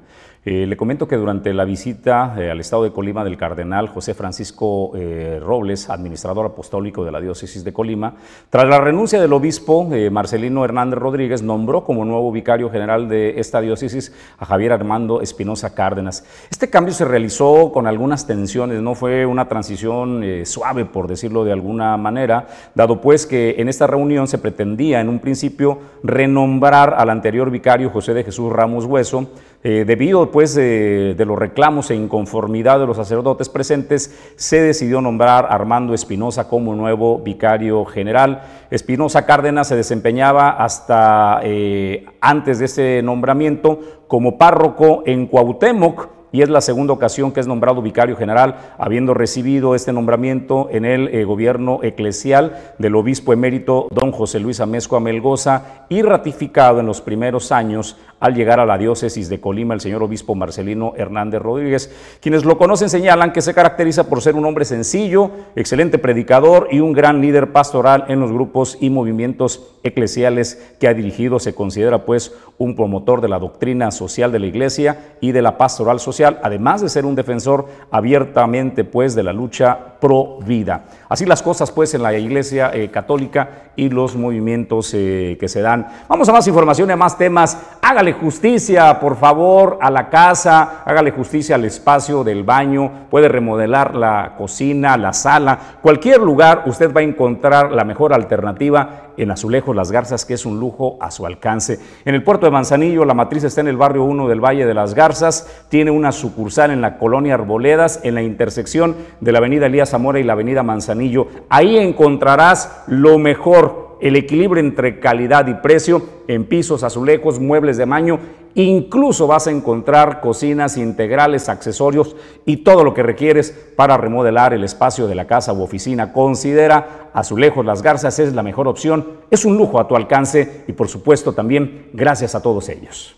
[0.49, 4.13] Eh, le comento que durante la visita eh, al estado de Colima del cardenal José
[4.13, 4.93] Francisco
[5.41, 8.13] Robles, administrador apostólico de la diócesis de Colima,
[8.49, 13.59] tras la renuncia del obispo Marcelino Hernández Rodríguez, nombró como nuevo vicario general de esta
[13.59, 16.25] diócesis a Javier Armando Espinosa Cárdenas.
[16.49, 21.51] Este cambio se realizó con algunas tensiones, no fue una transición suave, por decirlo de
[21.51, 27.09] alguna manera, dado pues que en esta reunión se pretendía en un principio renombrar al
[27.09, 29.27] anterior vicario José de Jesús Ramos Hueso,
[29.63, 35.55] eh, debido de los reclamos e inconformidad de los sacerdotes presentes, se decidió nombrar a
[35.55, 38.43] Armando Espinosa como nuevo vicario general.
[38.69, 46.41] Espinosa Cárdenas se desempeñaba hasta eh, antes de ese nombramiento como párroco en Cuauhtémoc, y
[46.41, 51.07] es la segunda ocasión que es nombrado vicario general, habiendo recibido este nombramiento en el
[51.07, 57.01] eh, gobierno eclesial del obispo emérito don José Luis Amezco Amelgoza y ratificado en los
[57.01, 61.91] primeros años al llegar a la diócesis de Colima el señor obispo Marcelino Hernández Rodríguez.
[62.21, 66.79] Quienes lo conocen señalan que se caracteriza por ser un hombre sencillo, excelente predicador y
[66.79, 71.39] un gran líder pastoral en los grupos y movimientos eclesiales que ha dirigido.
[71.39, 75.57] Se considera pues un promotor de la doctrina social de la iglesia y de la
[75.57, 80.85] pastoral social, además de ser un defensor abiertamente pues de la lucha pro vida.
[81.09, 85.61] Así las cosas pues en la iglesia eh, católica y los movimientos eh, que se
[85.61, 85.87] dan.
[86.07, 87.57] Vamos a más información y a más temas.
[87.81, 93.95] Hágale justicia, por favor, a la casa, hágale justicia al espacio del baño, puede remodelar
[93.95, 99.75] la cocina, la sala, cualquier lugar usted va a encontrar la mejor alternativa en Azulejos
[99.75, 101.79] Las Garzas, que es un lujo a su alcance.
[102.05, 104.73] En el puerto de Manzanillo, la matriz está en el barrio 1 del Valle de
[104.73, 109.65] las Garzas, tiene una sucursal en la colonia Arboledas, en la intersección de la avenida
[109.65, 111.27] Elías Zamora y la avenida Manzanillo.
[111.49, 117.85] Ahí encontrarás lo mejor, el equilibrio entre calidad y precio en pisos, azulejos, muebles de
[117.85, 118.19] baño
[118.57, 124.63] Incluso vas a encontrar cocinas integrales, accesorios y todo lo que requieres para remodelar el
[124.63, 126.11] espacio de la casa u oficina.
[126.11, 130.73] Considera Azulejos Las Garzas es la mejor opción, es un lujo a tu alcance y
[130.73, 133.16] por supuesto también gracias a todos ellos.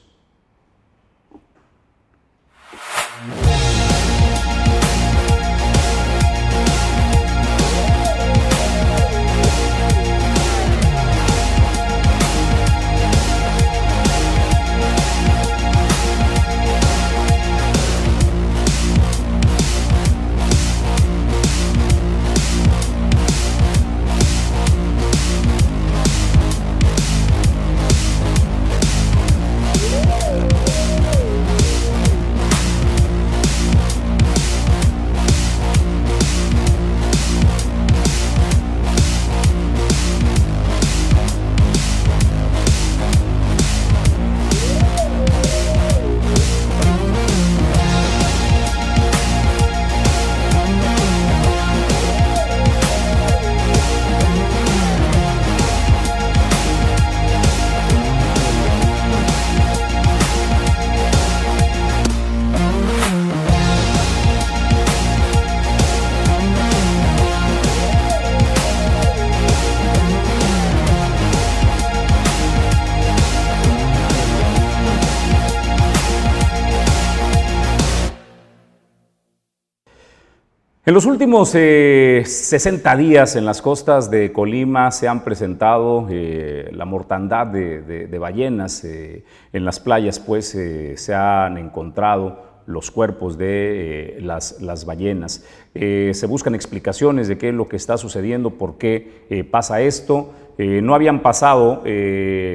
[80.89, 87.45] En los últimos 60 días en las costas de Colima se han presentado la mortandad
[87.45, 88.83] de, ballenas.
[88.83, 90.57] en las playas pues
[90.95, 95.45] se han encontrado los cuerpos de eh, las, ballenas.
[95.75, 99.81] Eh, se buscan explicaciones de qué es lo que está sucediendo, por qué eh, pasa
[99.81, 100.33] esto.
[100.59, 101.83] No habían pasado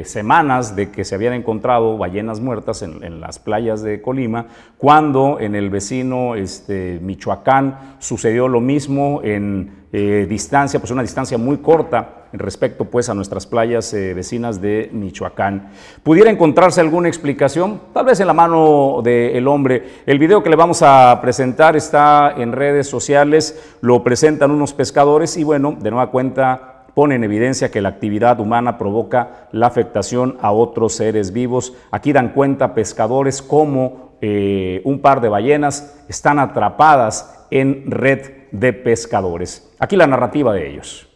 [0.04, 4.46] semanas de que se habían encontrado ballenas muertas en, las playas de Colima,
[4.76, 9.86] cuando en el vecino este, Michoacán sucedió lo mismo en
[10.28, 15.70] distancia, pues una distancia muy corta respecto pues a nuestras playas eh, vecinas de Michoacán.
[16.02, 17.80] ¿Pudiera encontrarse alguna explicación?
[17.92, 20.02] Tal vez en la mano del hombre.
[20.06, 25.36] El video que le vamos a presentar está en redes sociales, lo presentan unos pescadores
[25.36, 30.38] y bueno, de nueva cuenta pone en evidencia que la actividad humana provoca la afectación
[30.40, 31.74] a otros seres vivos.
[31.90, 38.72] Aquí dan cuenta pescadores cómo eh, un par de ballenas están atrapadas en red de
[38.72, 39.74] pescadores.
[39.78, 41.08] Aquí la narrativa de ellos.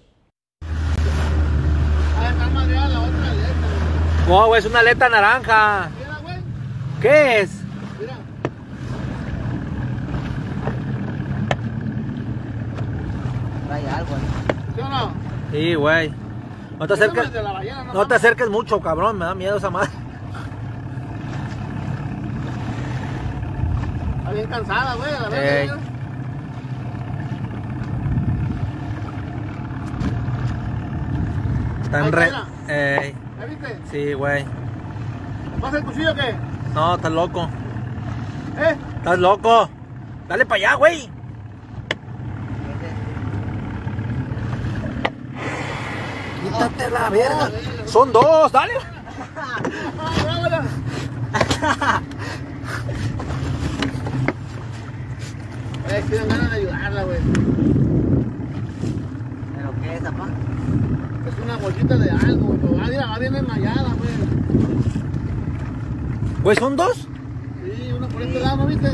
[4.29, 5.89] No, güey, es una aleta naranja.
[5.99, 6.37] Mira, güey.
[7.01, 7.51] ¿Qué es?
[7.99, 8.14] Mira.
[13.66, 14.14] Trae algo,
[14.74, 15.28] ¿Sí o no?
[15.51, 16.12] Sí, güey.
[16.78, 17.32] No te acerques.
[17.32, 19.18] Ballena, no, no te acerques mucho, cabrón.
[19.18, 19.90] Me da miedo esa madre.
[24.18, 25.11] Está bien cansada, güey.
[25.12, 25.78] La verdad.
[31.82, 32.32] Está en red.
[32.68, 33.14] Ey.
[33.40, 33.80] ¿Ya viste?
[33.90, 34.44] Sí, güey.
[34.44, 36.34] ¿Te pasa el cuchillo o qué?
[36.74, 37.49] No, estás loco.
[38.59, 38.76] ¿Eh?
[38.99, 39.70] Estás loco.
[40.28, 41.11] Dale para allá, güey.
[46.59, 47.50] Quítate la verga.
[47.86, 48.72] Son dos, dale.
[56.28, 57.18] Ganas de ayudarla, güey.
[59.56, 60.26] ¿Pero qué es, papá?
[61.28, 62.59] Es una bolsita de algo, güey.
[62.61, 64.11] Pero va, va bien enmayada, güey.
[66.42, 67.06] Güey, ¿son dos?
[67.64, 68.88] Sí, uno por este lado, ¿no viste?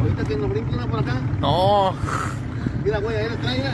[0.00, 1.20] Ahorita que nos brinque una por acá.
[1.40, 1.94] No.
[2.86, 3.72] Mira, güey, ahí la trae.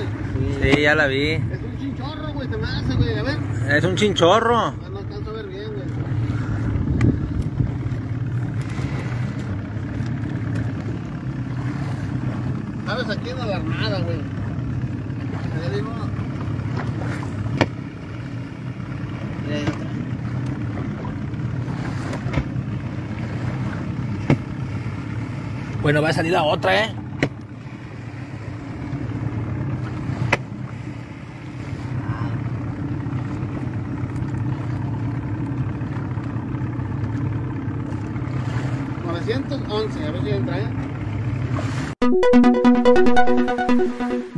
[0.62, 1.32] Sí, ya la vi.
[1.32, 3.18] Es un chinchorro, güey, te me hace, güey.
[3.18, 3.38] A ver.
[3.76, 4.72] Es un chinchorro.
[4.72, 5.84] No, no alcanzo a ver bien, güey.
[12.86, 14.16] Sabes aquí en la armada, güey.
[15.62, 15.90] Ahí digo,
[19.46, 19.86] Mira, ahí otra.
[25.82, 27.01] Bueno, va a salir la otra, ¿eh?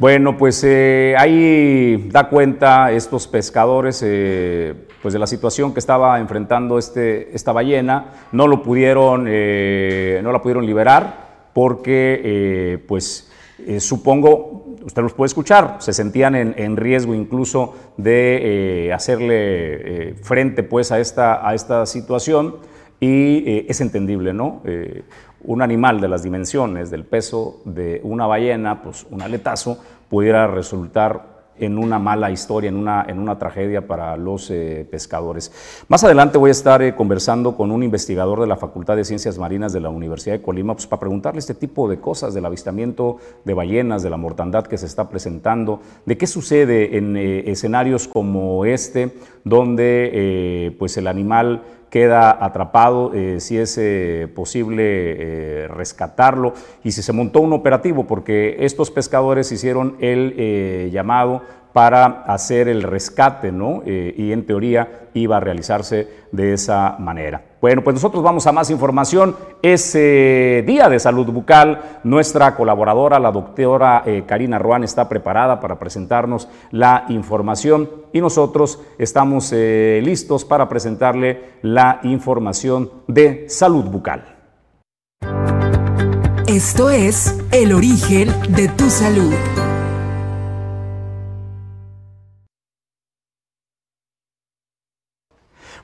[0.05, 6.21] Bueno, pues eh, ahí da cuenta estos pescadores eh, pues de la situación que estaba
[6.21, 8.13] enfrentando este, esta ballena.
[8.31, 13.33] No lo pudieron, eh, no la pudieron liberar porque, pues
[13.79, 20.93] supongo, usted los puede escuchar, se sentían en, en riesgo incluso de hacerle frente pues
[20.93, 22.57] a esta, a esta situación
[23.01, 24.61] y es entendible, ¿no?
[25.45, 29.79] Un animal de las dimensiones del peso de una ballena, pues un aletazo,
[30.09, 35.53] pudiera resultar en una mala historia, en una, en una tragedia para los eh, pescadores.
[35.89, 39.39] Más adelante voy a estar eh, conversando con un investigador de la Facultad de Ciencias
[39.39, 43.19] Marinas de la Universidad de Colima pues, para preguntarle este tipo de cosas, del avistamiento
[43.45, 48.09] de ballenas, de la mortandad que se está presentando, de qué sucede en eh, escenarios
[48.09, 49.15] como este,
[49.45, 51.63] donde pues el animal
[51.95, 56.53] queda atrapado, eh, si es eh, posible eh, rescatarlo.
[56.83, 61.43] Y si se montó un operativo, porque estos pescadores hicieron el llamado
[61.75, 63.83] para hacer el rescate, ¿no?
[63.85, 67.43] y en teoría iba a realizarse de esa manera.
[67.61, 69.37] Bueno, pues nosotros vamos a más información.
[69.61, 76.49] Ese día de salud bucal, nuestra colaboradora, la doctora Karina Ruán, está preparada para presentarnos
[76.71, 84.37] la información y nosotros estamos listos para presentarle la información de salud bucal.
[86.47, 89.64] Esto es El origen de tu salud.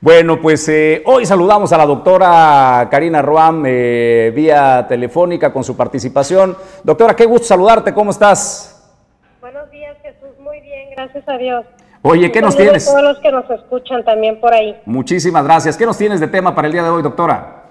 [0.03, 5.77] Bueno, pues eh, hoy saludamos a la doctora Karina Ruam eh, vía telefónica con su
[5.77, 6.57] participación.
[6.83, 8.91] Doctora, qué gusto saludarte, ¿cómo estás?
[9.39, 11.65] Buenos días, Jesús, muy bien, gracias a Dios.
[12.01, 12.87] Oye, ¿qué nos tienes?
[12.87, 14.75] A todos los que nos escuchan también por ahí.
[14.87, 15.77] Muchísimas gracias.
[15.77, 17.65] ¿Qué nos tienes de tema para el día de hoy, doctora?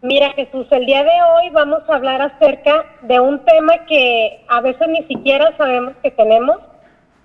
[0.00, 4.62] Mira Jesús, el día de hoy vamos a hablar acerca de un tema que a
[4.62, 6.56] veces ni siquiera sabemos que tenemos,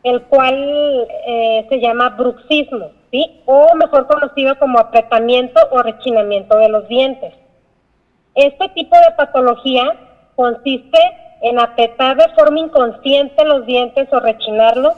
[0.04, 3.42] el cual eh, se llama bruxismo, ¿sí?
[3.46, 7.34] O mejor conocido como apretamiento o rechinamiento de los dientes.
[8.36, 9.96] Este tipo de patología
[10.36, 11.00] consiste
[11.42, 14.94] en apretar de forma inconsciente los dientes o rechinarlos,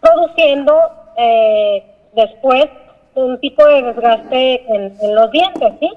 [0.00, 0.74] produciendo
[1.16, 1.84] eh,
[2.14, 2.66] después
[3.14, 5.90] un tipo de desgaste en, los dientes, ¿sí?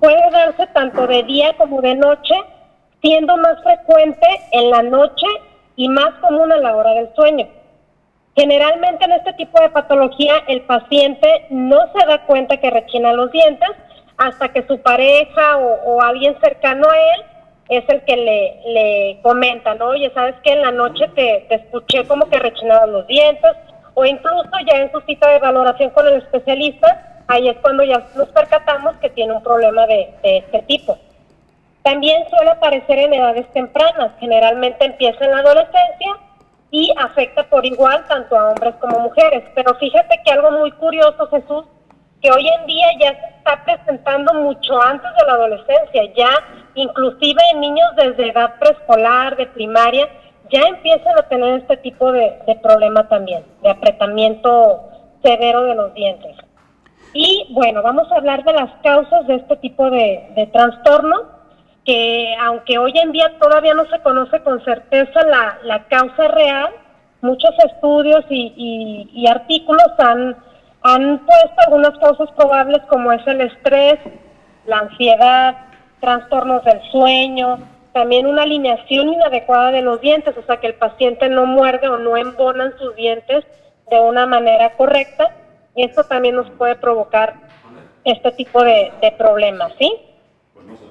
[0.00, 2.34] puede darse tanto de día como de noche,
[3.00, 5.26] siendo más frecuente en la noche
[5.76, 7.46] y más común a la hora del sueño.
[8.36, 13.32] Generalmente en este tipo de patología el paciente no se da cuenta que rechina los
[13.32, 13.70] dientes
[14.18, 17.22] hasta que su pareja o, alguien cercano a él
[17.70, 19.86] es el que le, le comenta, ¿no?
[19.86, 23.52] Oye, ¿sabes que En la noche te, escuché como que rechinabas los dientes
[23.94, 28.06] o incluso ya en su cita de valoración con el especialista ahí es cuando ya
[28.14, 30.98] nos percatamos que tiene un problema de, este tipo.
[31.82, 36.16] También suele aparecer en edades tempranas, generalmente empieza en la adolescencia
[36.76, 39.44] y afecta por igual tanto a hombres como mujeres.
[39.54, 41.64] Pero fíjate que algo muy curioso, Jesús,
[42.20, 46.28] que hoy en día ya se está presentando mucho antes de la adolescencia, ya
[46.74, 50.06] inclusive en niños desde edad preescolar, de primaria,
[50.52, 54.90] ya empiezan a tener este tipo de, de problema también, de apretamiento
[55.22, 56.36] severo de los dientes.
[57.14, 61.22] Y bueno, vamos a hablar de las causas de este tipo de, trastorno,
[61.86, 65.20] que aunque hoy en día todavía no se conoce con certeza
[65.62, 66.70] la, causa real,
[67.22, 70.36] muchos estudios y, artículos han,
[70.82, 73.98] han puesto algunas causas probables como es el estrés,
[74.66, 75.56] la ansiedad,
[76.00, 77.58] trastornos del sueño,
[77.92, 81.96] también una alineación inadecuada de los dientes, o sea que el paciente no muerde o
[81.96, 83.46] no embonan sus dientes
[83.88, 85.30] de una manera correcta
[85.76, 87.34] esto también nos puede provocar
[88.04, 89.92] este tipo de, problemas, ¿sí?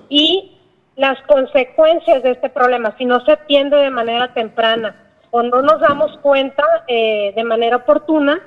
[0.10, 0.55] Y
[0.96, 4.96] las consecuencias de este problema, si no se atiende de manera temprana
[5.32, 8.42] o no nos damos cuenta eh, de manera oportuna,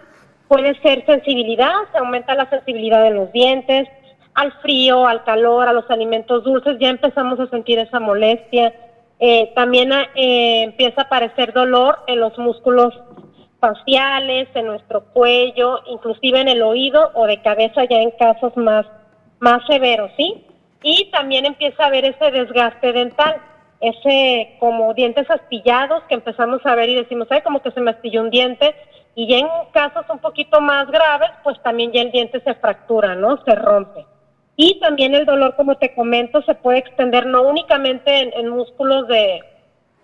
[0.49, 3.87] puede ser sensibilidad, se aumenta la sensibilidad de los dientes,
[4.35, 8.73] al frío, al calor, a los alimentos dulces, ya empezamos a sentir esa molestia.
[9.21, 12.95] Eh, también eh, empieza a aparecer dolor en los músculos
[13.61, 18.87] faciales, en nuestro cuello, inclusive en el oído o de cabeza ya en casos más,
[19.41, 20.45] más severos, ¿sí?
[20.83, 23.37] Y también empieza a haber ese desgaste dental,
[23.81, 27.95] ese como dientes astillados que empezamos a ver y decimos, ay, como que se me
[28.21, 28.75] un diente,
[29.15, 33.43] y en casos un poquito más graves, pues también ya el diente se fractura, ¿no?
[33.45, 34.07] Se rompe.
[34.57, 39.41] Y también el dolor, como te comento, se puede extender no únicamente en músculos de,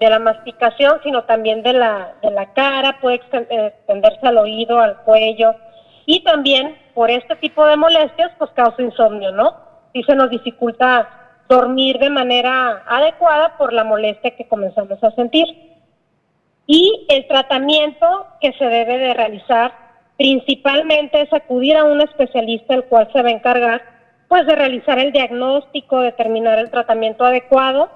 [0.01, 4.81] de la masticación, sino también de la, de la cara, puede eh, extenderse al oído,
[4.81, 5.55] al cuello,
[6.07, 9.57] y también por este tipo de molestias, pues causa insomnio, ¿no?
[9.95, 11.09] Y se nos dificulta
[11.49, 15.47] dormir de manera adecuada por la molestia que comenzamos a sentir.
[16.67, 19.73] Y el tratamiento que se debe de realizar
[20.19, 23.83] principalmente es acudir a un especialista el cual se va a encargar
[24.29, 27.91] pues de realizar el diagnóstico, determinar el tratamiento adecuado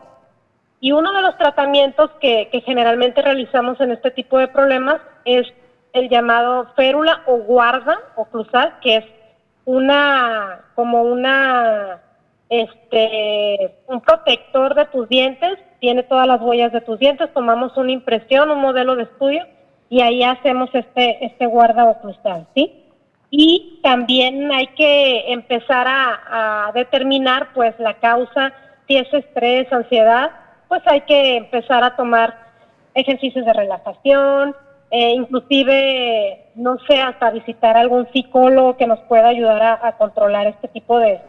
[0.81, 5.47] y uno de los tratamientos que, generalmente realizamos en este tipo de problemas es
[5.93, 9.05] el llamado férula o guarda oclusal, que es
[9.69, 12.01] una, como una,
[12.49, 17.93] este, un protector de tus dientes, tiene todas las huellas de tus dientes, tomamos una
[17.93, 19.45] impresión, un modelo de estudio,
[19.91, 22.83] y ahí hacemos este, este guarda oclusal, ¿sí?
[23.29, 28.55] Y también hay que empezar a, a determinar, pues, la causa,
[28.87, 30.31] si es estrés, ansiedad,
[30.69, 32.35] pues hay que empezar a tomar
[32.95, 34.57] ejercicios de relajación,
[34.91, 40.69] eh, inclusive, no sé, hasta visitar algún psicólogo que nos pueda ayudar a, controlar este
[40.69, 41.21] tipo de,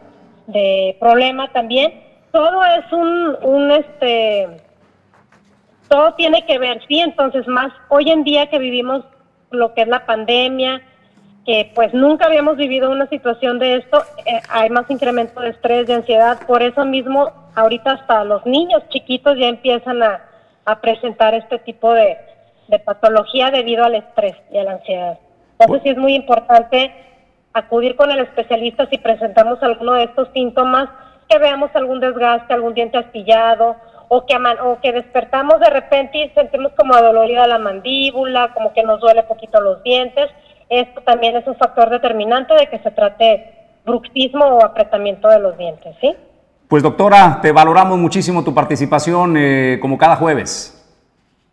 [0.46, 1.92] de, problema también.
[2.32, 4.48] Todo es un, un, este,
[5.88, 9.04] todo tiene que ver, sí, entonces más hoy en día que vivimos
[9.50, 10.80] lo que es la pandemia,
[11.44, 15.86] que pues nunca habíamos vivido una situación de esto, eh, hay más incremento de estrés,
[15.86, 20.26] de ansiedad, por eso mismo ahorita hasta los niños chiquitos ya empiezan a,
[20.80, 22.16] presentar este tipo de,
[22.78, 25.18] patología debido al estrés y a la ansiedad.
[25.58, 26.92] Entonces sí es muy importante
[27.52, 30.88] acudir con el especialista si presentamos alguno de estos síntomas,
[31.28, 33.76] que veamos algún desgaste, algún diente astillado,
[34.08, 38.82] o que, o que despertamos de repente y sentimos como adolorida la mandíbula, como que
[38.82, 40.28] nos duele poquito los dientes.
[40.68, 43.54] Esto también es un factor determinante de que se trate
[43.84, 46.14] bruxismo o apretamiento de los dientes, ¿sí?
[46.66, 50.79] Pues doctora, te valoramos muchísimo tu participación eh, como cada jueves.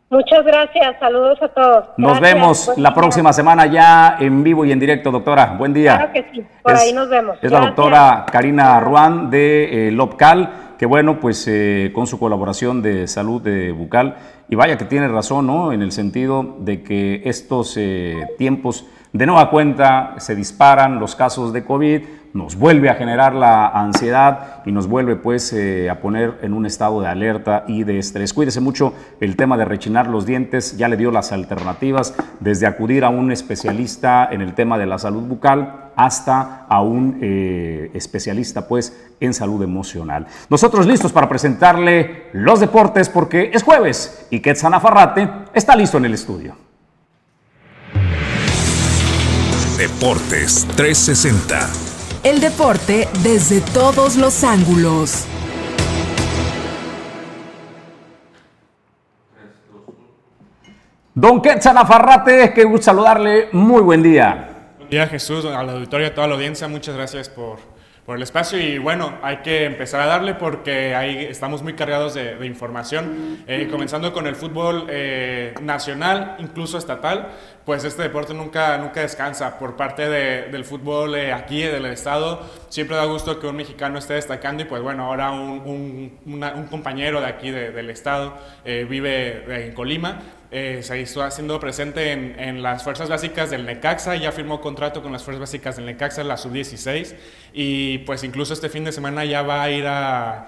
[0.10, 1.86] Muchas gracias, saludos a todos.
[1.98, 2.96] Nos Gracias, vemos buen la día.
[2.96, 5.56] próxima semana ya en vivo y en directo, doctora.
[5.58, 5.98] Buen día.
[5.98, 7.38] Claro que sí, por Es- ahí nos vemos.
[7.42, 12.82] Es la doctora Karina Ruán de eh, Lopcal, que bueno, pues eh, con su colaboración
[12.82, 14.16] de salud de bucal,
[14.48, 15.74] y vaya que tiene razón, ¿no?
[15.74, 21.52] En el sentido de que estos eh, tiempos de nueva cuenta se disparan los casos
[21.52, 22.02] de COVID,
[22.38, 26.66] nos vuelve a generar la ansiedad y nos vuelve pues eh, a poner en un
[26.66, 28.34] estado de alerta y de estrés.
[28.34, 33.04] Cuídese mucho el tema de rechinar los dientes, ya le dio las alternativas, desde acudir
[33.04, 38.68] a un especialista en el tema de la salud bucal hasta a un eh, especialista
[38.68, 40.28] pues en salud emocional.
[40.50, 46.06] Nosotros listos para presentarle los deportes porque es jueves y Quetzal Afarrate está listo en
[46.06, 46.56] el estudio.
[49.78, 51.87] Deportes 360.
[52.24, 55.26] El deporte desde todos los ángulos.
[61.14, 64.50] Don Quetzal Afarrate, qué gusto saludarle, muy buen día.
[64.78, 67.58] Buen día Jesús, al auditorio, a toda la audiencia, muchas gracias por,
[68.08, 72.14] por el espacio y bueno, hay que empezar a darle porque ahí estamos muy cargados
[72.14, 77.28] de, de información, Eh, comenzando con el fútbol eh, nacional, incluso estatal,
[77.66, 82.42] pues este deporte nunca, nunca descansa por parte de- del fútbol eh, aquí, del estado,
[82.70, 86.54] siempre da gusto que un mexicano esté destacando y pues bueno, ahora un, un- una-
[86.54, 90.20] un compañero de aquí de- del estado eh, vive en Colima,
[90.50, 95.12] eh, se hizo haciendo presente en, las fuerzas básicas del Necaxa, ya firmó contrato con
[95.12, 97.16] las fuerzas básicas del Necaxa, la sub-16,
[97.54, 100.48] y pues incluso este fin de semana ya va a ir a,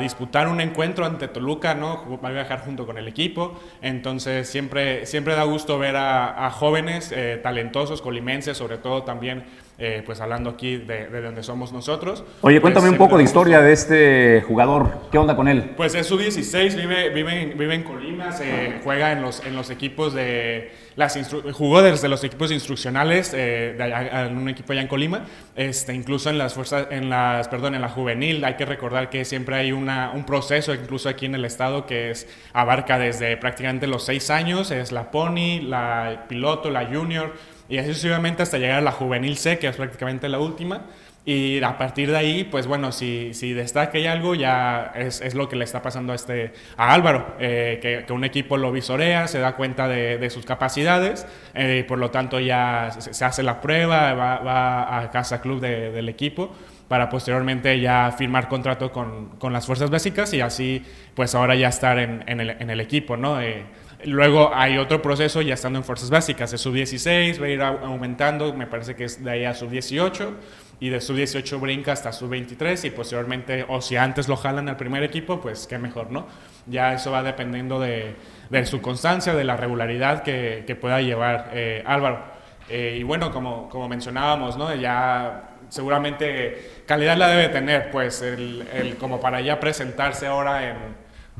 [0.00, 2.18] disputar un encuentro ante Toluca, ¿no?
[2.20, 6.50] Va a viajar junto con el equipo, entonces siempre, siempre da gusto ver a, a
[6.50, 9.44] jóvenes eh, talentosos, colimenses, sobre todo también,
[9.80, 12.22] eh, pues hablando aquí de, de donde somos nosotros.
[12.42, 15.70] Oye, cuéntame Pues, un poco de historia de este jugador, ¿qué onda con él?
[15.76, 19.70] pues es sub-16, vive, vive, en- vive en Colima, se juega en los, en los
[19.70, 20.70] equipos de...
[20.96, 21.18] Las
[21.52, 25.24] jugó desde los equipos instruccionales eh, de allá- en un equipo allá en Colima,
[25.56, 29.24] este, incluso en las fuerzas, en las, perdón, en la juvenil, hay que recordar que
[29.24, 33.86] siempre hay una, un proceso, incluso aquí en el estado, que es, abarca desde prácticamente
[33.86, 37.32] los seis años, es la pony, la piloto, la junior,
[37.70, 40.82] y así sucesivamente hasta llegar a la juvenil C, que es prácticamente la última.
[41.22, 45.34] Y a partir de ahí, pues bueno, si, si destaca y algo, ya es, es
[45.34, 48.72] lo que le está pasando a, este, a Álvaro, eh, que, que un equipo lo
[48.72, 53.24] visorea, se da cuenta de, de sus capacidades, eh, por lo tanto ya se, se
[53.26, 56.54] hace la prueba, va, va a casa club de- del equipo
[56.88, 60.82] para posteriormente ya firmar contrato con, con las fuerzas básicas y así
[61.14, 63.40] pues ahora ya estar en, en el, en el equipo, ¿no?
[63.42, 63.62] Eh,
[64.04, 67.82] luego hay otro proceso ya estando en fuerzas básicas, es sub-16, va a ir au-
[67.84, 70.32] aumentando, me parece que es de ahí a sub-18
[70.80, 75.02] y de sub-18 brinca hasta sub-23 y posteriormente, o si antes lo jalan al primer
[75.02, 76.26] equipo, pues qué mejor, ¿no?
[76.66, 78.14] Ya eso va dependiendo de,
[78.48, 82.22] de su constancia, de la regularidad que, que pueda llevar eh, Álvaro.
[82.68, 84.74] Eh, y bueno, como, como mencionábamos, ¿no?
[84.74, 90.76] Ya seguramente calidad la debe tener, pues, el, el- como para ya presentarse ahora en,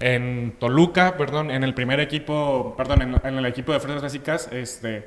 [0.01, 4.49] en Toluca, perdón, en el primer equipo, perdón, en, en el equipo de fuerzas básicas,
[4.53, 5.07] este,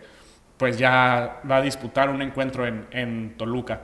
[0.58, 3.82] pues ya va a disputar un encuentro en, en Toluca,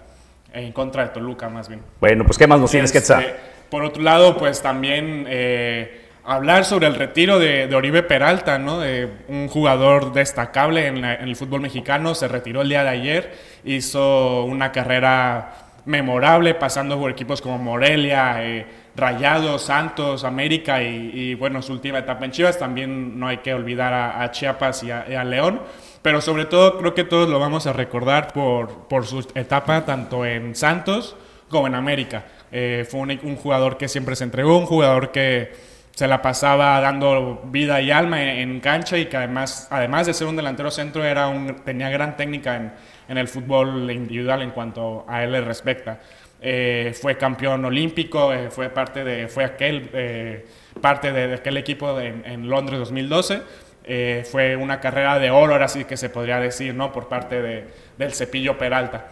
[0.54, 1.82] en contra de Toluca más bien.
[2.00, 3.36] Bueno, pues ¿qué más nos tienes, Este, Quetzal?
[3.70, 8.80] Por otro lado, pues también eh, hablar sobre el retiro de, de Oribe Peralta, ¿no?
[8.80, 12.90] De un jugador destacable en, la- en el fútbol mexicano, se retiró el día de
[12.90, 13.34] ayer,
[13.64, 15.54] hizo una carrera
[15.86, 18.66] memorable pasando por equipos como Morelia, eh,
[19.00, 22.60] Rayados, Santos, América y, y, bueno, su última etapa en Chivas.
[22.60, 25.62] También no hay que olvidar a, a Chiapas y a, a León.
[26.02, 30.26] Pero sobre todo creo que todos lo vamos a recordar por, por su etapa tanto
[30.26, 31.16] en Santos
[31.50, 32.26] como en América.
[32.52, 35.52] Eh, fue un, un jugador que siempre se entregó, un jugador que
[35.94, 40.14] se la pasaba dando vida y alma en, en cancha y que además, además de
[40.14, 42.72] ser un delantero centro, era un, tenía gran técnica en,
[43.10, 46.00] en el fútbol individual en cuanto a él le respecta.
[46.42, 50.46] Eh, fue campeón olímpico, eh, fue parte de, fue aquel, eh,
[50.82, 53.42] parte de, de aquel equipo en, en Londres 2012.
[53.84, 56.92] Eh, fue una carrera de oro, ahora sí que se podría decir, ¿no?
[56.92, 57.66] Por parte de,
[57.98, 59.08] del Cepillo Peralta.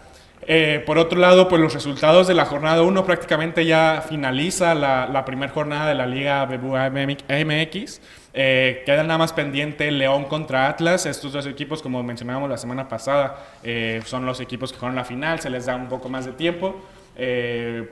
[0.85, 5.25] Por otro lado, pues los resultados de la jornada 1 prácticamente ya finaliza la, la
[5.25, 7.99] primera jornada de la Liga MX.
[8.37, 11.05] Queda nada más pendiente León contra Atlas.
[11.07, 15.03] Estos dos equipos, como mencionábamos la semana pasada, eh, son los equipos que juegan la
[15.03, 16.75] final, se les da un poco más de tiempo.
[17.17, 17.87] Eh,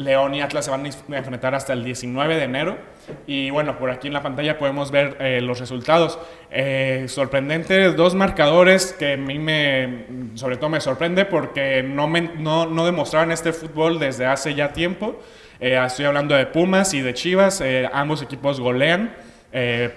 [0.00, 2.78] León y Atlas se van a enfrentar hasta el 19 de enero.
[3.26, 6.18] Y bueno, por aquí en la pantalla podemos ver eh, los resultados.
[6.50, 12.22] Eh, sorprendentes, dos marcadores que a mí me, sobre todo me sorprende porque no, me,
[12.22, 15.20] no, no demostraron este fútbol desde hace ya tiempo.
[15.60, 19.14] Eh, estoy hablando de Pumas y de Chivas, eh, ambos equipos golean.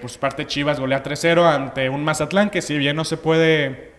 [0.00, 3.92] Por su parte, Chivas golea 3-0 ante un Mazatlán que si bien no se puede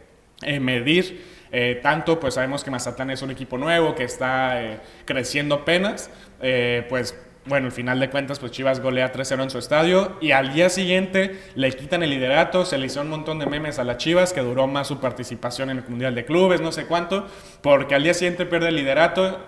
[0.60, 5.56] medir eh, tanto, pues sabemos que Mazatlán es un equipo nuevo que está eh, creciendo
[5.56, 6.10] apenas,
[6.42, 10.32] eh, pues bueno, al final de cuentas, pues Chivas golea 3-0 en su estadio y
[10.32, 13.86] al día siguiente le quitan el liderato, se le hizo un montón de memes a
[13.86, 17.26] las Chivas que duró más su participación en el Mundial de Clubes, no sé cuánto,
[17.62, 19.48] porque al día siguiente pierde el liderato,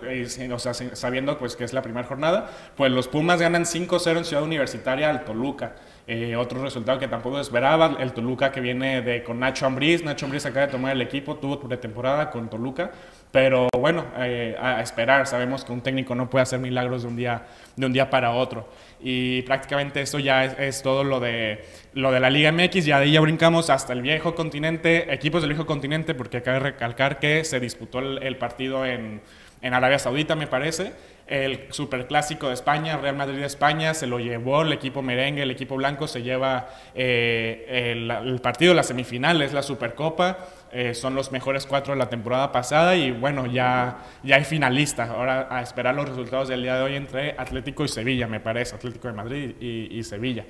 [0.93, 5.09] sabiendo pues que es la primera jornada, pues los Pumas ganan 5-0 en Ciudad Universitaria
[5.09, 5.75] al Toluca.
[6.09, 10.05] Eh, otro resultado que tampoco esperaba, el Toluca que viene de, con Nacho Ambriz.
[10.05, 12.91] Nacho Ambriz acaba de tomar el equipo, tuvo pretemporada con Toluca,
[13.29, 15.27] pero bueno, eh, a, esperar.
[15.27, 17.45] Sabemos que un técnico no puede hacer milagros de un día,
[17.75, 18.69] de un día para otro.
[19.01, 22.85] Y prácticamente esto ya es, es todo lo de, lo de la Liga MX.
[22.85, 26.59] Ya de ahí ya brincamos hasta el viejo continente, equipos del viejo continente, porque cabe
[26.59, 29.19] recalcar que se disputó el, el partido en,
[29.61, 30.93] en Arabia Saudita, me parece.
[31.27, 35.51] El superclásico de España, Real Madrid de España, se lo llevó el equipo merengue, el
[35.51, 40.37] equipo blanco se lleva eh, el, partido, la semifinal, es la Supercopa.
[40.71, 45.09] eh, son los mejores cuatro de la temporada pasada y bueno, ya, ya hay finalistas.
[45.09, 48.75] Ahora a esperar los resultados del día de hoy entre Atlético y Sevilla, me parece,
[48.75, 50.45] Atlético de Madrid y, y Sevilla.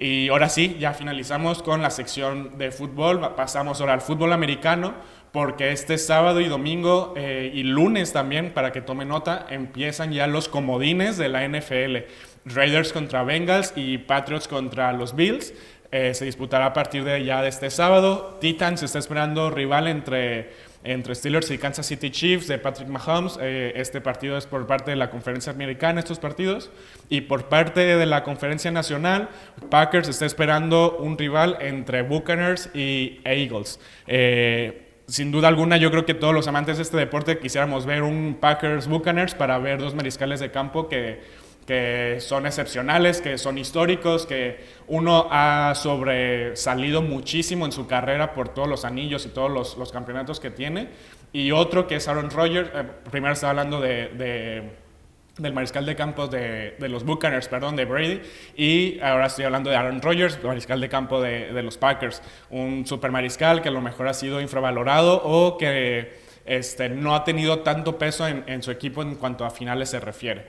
[0.00, 3.34] Y ahora sí, ya finalizamos con la sección de fútbol.
[3.34, 4.94] Pasamos ahora al fútbol americano,
[5.32, 10.26] porque este sábado y domingo eh, y lunes también, para que tome nota, empiezan ya
[10.26, 11.96] los comodines de la NFL.
[12.44, 15.52] Raiders contra Bengals y Patriots contra los Bills.
[15.90, 18.36] Eh, se disputará a partir de ya de este sábado.
[18.40, 20.50] Titans está esperando rival entre,
[20.84, 23.38] entre Steelers y Kansas City Chiefs de Patrick Mahomes.
[23.40, 26.70] Eh, este partido es por parte de la conferencia americana, estos partidos.
[27.08, 29.30] Y por parte de la conferencia nacional,
[29.70, 33.80] Packers está esperando un rival entre Buccaneers y Eagles.
[34.06, 38.02] Eh, sin duda alguna, yo creo que todos los amantes de este deporte quisiéramos ver
[38.02, 41.22] un Packers Buccaneers para ver dos mariscales de campo que,
[41.66, 48.50] que son excepcionales, que son históricos, que uno ha sobresalido muchísimo en su carrera por
[48.50, 50.88] todos los anillos y todos los, campeonatos que tiene,
[51.32, 54.87] y otro que es Aaron Rodgers, eh, primero estaba hablando de
[55.38, 58.20] del mariscal de campo de, de los Buccaneers, perdón, de Brady,
[58.56, 62.86] y ahora estoy hablando de Aaron Rodgers, mariscal de campo de, de los Packers, un
[62.86, 67.60] super mariscal que a lo mejor ha sido infravalorado o que este, no ha tenido
[67.60, 70.46] tanto peso en, en su equipo en cuanto a finales se refiere.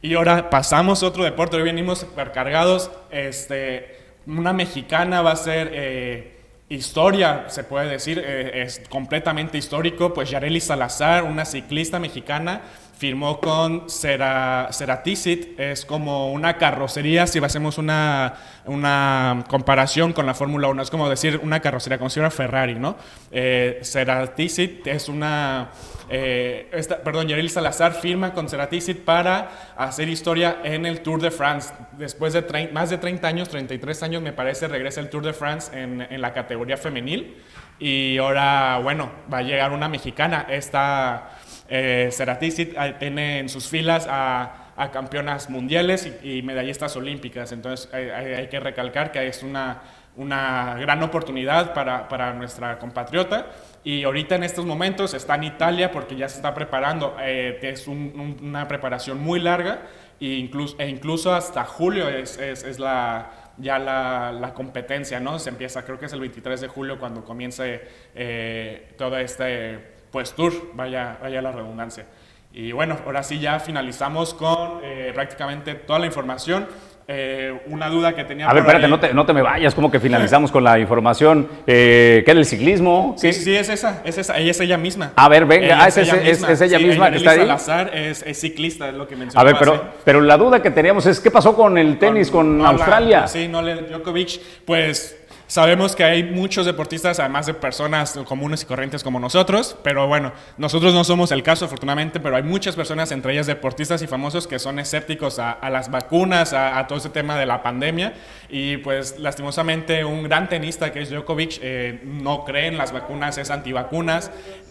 [0.00, 5.70] Y ahora pasamos a otro deporte, hoy venimos supercargados, este, una mexicana va a ser...
[5.72, 6.36] eh,
[6.70, 12.60] historia, se puede decir, eh, es completamente histórico, pues Yareli Salazar, una ciclista mexicana,
[13.00, 18.34] firmó con Cera, Ceratisit, es como una carrocería, si hacemos una,
[18.66, 22.74] una comparación con la Fórmula 1, es como decir una carrocería, como si fuera Ferrari,
[22.74, 22.98] ¿no?
[23.32, 25.70] Eh, es una,
[26.10, 26.68] eh,
[27.02, 31.72] perdón, Yareli Salazar firma con Ceratisit para hacer historia en el Tour de France.
[31.92, 35.70] Después de más de 30 años, 33 años me parece, regresa el Tour de France
[35.72, 37.34] en, en la categoría femenil.
[37.78, 40.46] Y ahora, bueno, va a llegar una mexicana.
[40.50, 41.30] Esta
[41.70, 47.52] eh, eh, tiene en sus filas a, campeonas mundiales y, medallistas olímpicas.
[47.52, 49.82] Entonces hay, que recalcar que es una,
[50.16, 53.46] una gran oportunidad para, para nuestra compatriota.
[53.84, 57.14] Y ahorita en estos momentos está en Italia porque ya se está preparando.
[57.20, 59.82] eh, es un- un- una preparación muy larga
[60.20, 65.38] e incluso, e incluso hasta julio es, es- la, ya la, la competencia, ¿no?
[65.38, 67.82] Se empieza, creo que es el 23 de julio cuando comience
[68.14, 72.06] eh, todo este pues, tour, vaya, vaya la redundancia.
[72.52, 76.66] Y bueno, ahora sí ya finalizamos con eh, prácticamente toda la información.
[77.12, 79.74] Eh, una duda que tenía A ver, espérate, ahí- no te, no te me vayas,
[79.74, 81.48] como que finalizamos con la información.
[81.66, 83.14] Eh, ¿Qué era el ciclismo?
[83.18, 85.12] Sí, sí, sí, es esa, es esa, ella es ella misma.
[85.16, 87.38] A ver, venga, Ella ah, es es- es ella Sí, misma que está ahí.
[87.38, 89.40] Salazar es, es ciclista, es lo que mencionó.
[89.40, 92.58] A ver, pero, pero la duda que teníamos es, ¿qué pasó con el tenis con,
[92.64, 93.26] habla- Australia?
[93.26, 95.16] Sí, no Djokovic, pues
[95.50, 100.32] sabemos que hay muchos deportistas, además de personas comunes y corrientes como nosotros, pero bueno,
[100.58, 104.46] nosotros no somos el caso afortunadamente, pero hay muchas personas, entre ellas deportistas y famosos,
[104.46, 108.14] que son escépticos a, a las vacunas, a, a todo ese tema de la pandemia,
[108.48, 113.36] y pues lastimosamente un gran tenista que es Djokovic eh, no cree en las vacunas,
[113.38, 114.30] es antivacunas,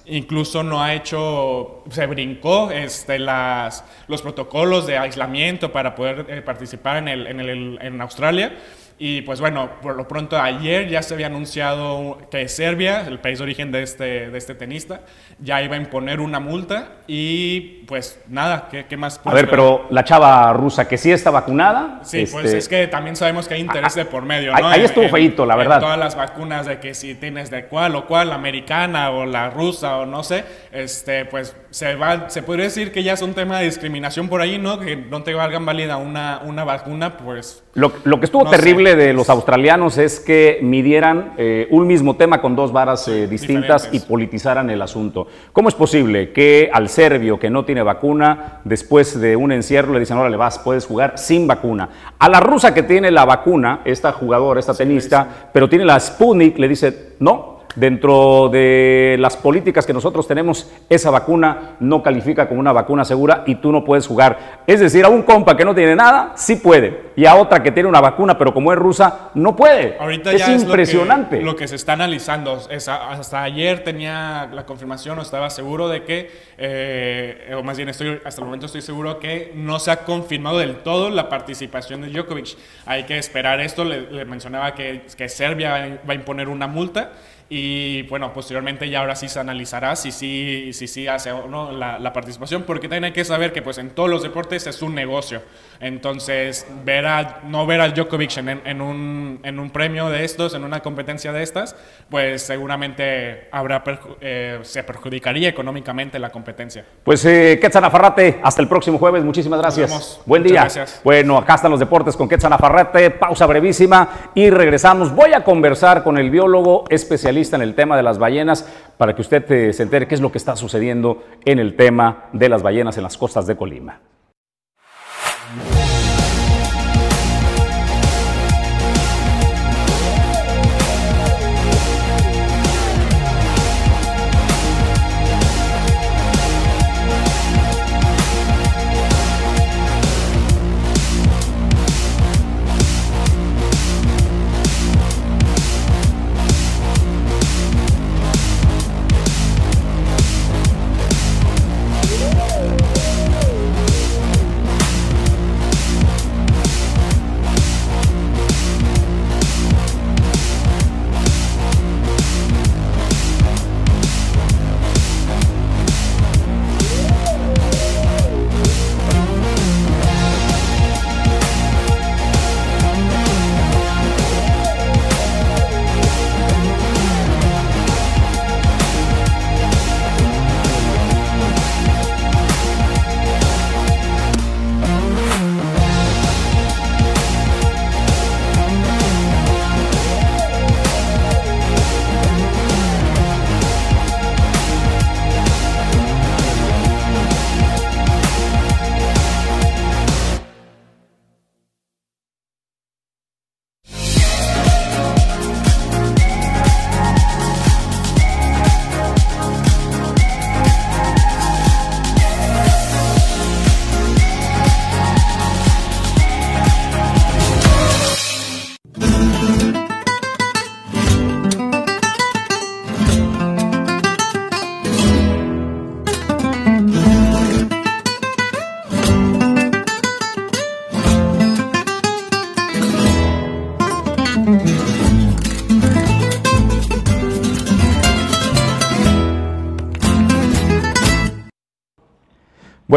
[0.10, 6.42] incluso no ha hecho, se brincó este, las, los protocolos de aislamiento para poder eh,
[6.42, 8.58] participar en, el, en, Australia.
[9.02, 13.40] Y pues bueno, por lo pronto ayer ya se había anunciado que Serbia, el país
[13.40, 15.00] de origen de este, de este tenista,
[15.40, 19.22] ya iba a imponer una multa y pues nada, ¿qué, qué más?
[19.24, 22.02] A ver, pero la chava rusa que sí está vacunada.
[22.04, 24.68] Sí, pues este, es que también sabemos que hay interés de por medio, ahí- ¿no?
[24.70, 25.80] ahí En- estuvo en- feíto, la en verdad.
[25.80, 29.50] todas las vacunas de que si tienes de cuál o cuál, la americana o la
[29.50, 30.44] rusa o no sé,
[30.74, 34.42] este, pues se va, se podría decir que ya es un tema de discriminación por
[34.42, 34.78] ahí, ¿no?
[34.80, 38.58] Que no te valgan válida una, una vacuna, pues Lo, lo que estuvo No sé.
[38.90, 43.28] Increíble de los australianos es que midieran eh, un mismo tema con dos varas eh,
[43.28, 45.28] distintas y politizaran el asunto.
[45.54, 50.00] ¿Cómo es posible que al serbio que no tiene vacuna, después de un encierro le
[50.00, 51.90] dicen, ahora le vas, puedes jugar sin vacuna?
[52.18, 56.58] A la rusa que tiene la vacuna, esta jugadora, esta tenista, pero tiene la Sputnik,
[56.58, 62.60] le dice, no, Dentro de las políticas que nosotros tenemos, esa vacuna no califica como
[62.60, 64.64] una vacuna segura y tú no puedes jugar.
[64.66, 67.10] Es decir, a un compa que no tiene nada, sí puede.
[67.16, 69.98] Y a otra que tiene una vacuna, pero como es rusa, no puede.
[70.00, 71.38] Ahorita es ya impresionante.
[71.38, 72.60] Es lo, que, se está analizando.
[72.72, 77.90] Es, hasta ayer tenía la confirmación o estaba seguro de que, eh, o más bien
[77.90, 82.02] estoy, hasta el momento estoy seguro que no se ha confirmado del todo la participación
[82.02, 82.58] de Djokovic.
[82.88, 83.86] Hay que esperar esto.
[83.86, 87.12] Le, mencionaba que, que Serbia va a imponer una multa.
[87.52, 91.72] Y bueno, posteriormente ya ahora sí se analizará si sí, si, si, hace o no
[91.72, 94.94] la, participación, porque también hay que saber que pues en todos los deportes es un
[94.94, 95.42] negocio.
[95.80, 100.54] Entonces, ver a, no ver a Djokovic en, en, un, en un premio de estos,
[100.54, 101.76] en una competencia de estas,
[102.10, 103.84] pues seguramente habrá
[104.22, 106.86] eh, se perjudicaría económicamente la competencia.
[107.04, 110.22] Pues eh, Quetzal Afarrate, hasta el próximo jueves, muchísimas gracias.
[110.26, 110.62] Buen día.
[110.62, 111.02] Gracias.
[111.04, 115.16] Bueno, acá están los deportes con Quetzal Afarrate, pausa brevísima y regresamos.
[115.16, 118.68] Voy a conversar con el biólogo especialista en el tema de las ballenas
[118.98, 122.26] para que usted eh, se entere qué es lo que está sucediendo en el tema
[122.34, 124.00] de las ballenas en las costas de Colima.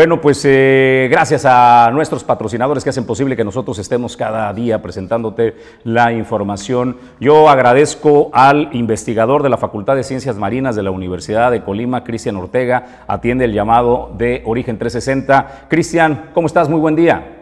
[0.02, 4.82] Bueno, pues eh, gracias a nuestros patrocinadores que hacen posible que nosotros estemos cada día
[4.82, 6.96] presentándote la información.
[7.20, 12.02] Yo agradezco al investigador de la Facultad de Ciencias Marinas de la Universidad de Colima,
[12.02, 15.68] Cristian Ortega, atiende el llamado de Origen 360.
[15.68, 16.68] Cristian, ¿cómo estás?
[16.68, 17.41] Muy buen día.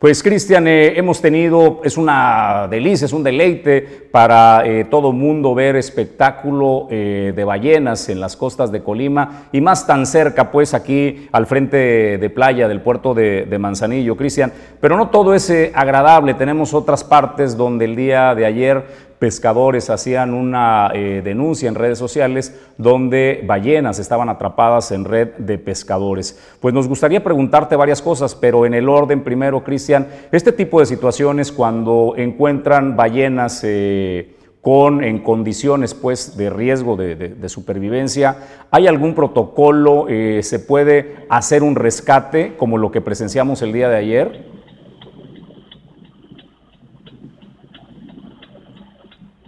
[0.00, 5.54] Pues Cristian, eh, hemos tenido, es una delicia, es un deleite para eh, todo mundo
[5.54, 10.72] ver espectáculo eh, de ballenas en las costas de Colima y más tan cerca, pues
[10.72, 14.50] aquí al frente de playa del puerto de, de Manzanillo, Cristian.
[14.80, 20.32] Pero no todo es agradable, tenemos otras partes donde el día de ayer pescadores hacían
[20.32, 26.40] una eh, denuncia en redes sociales donde ballenas estaban atrapadas en red de pescadores.
[26.58, 30.86] Pues nos gustaría preguntarte varias cosas, pero en el orden primero, Cristian, este tipo de
[30.86, 38.36] situaciones cuando encuentran ballenas eh, con, en condiciones pues, de riesgo de, supervivencia,
[38.70, 40.06] ¿hay algún protocolo?
[40.08, 44.59] Eh, ¿Se puede hacer un rescate como lo que presenciamos el día de ayer?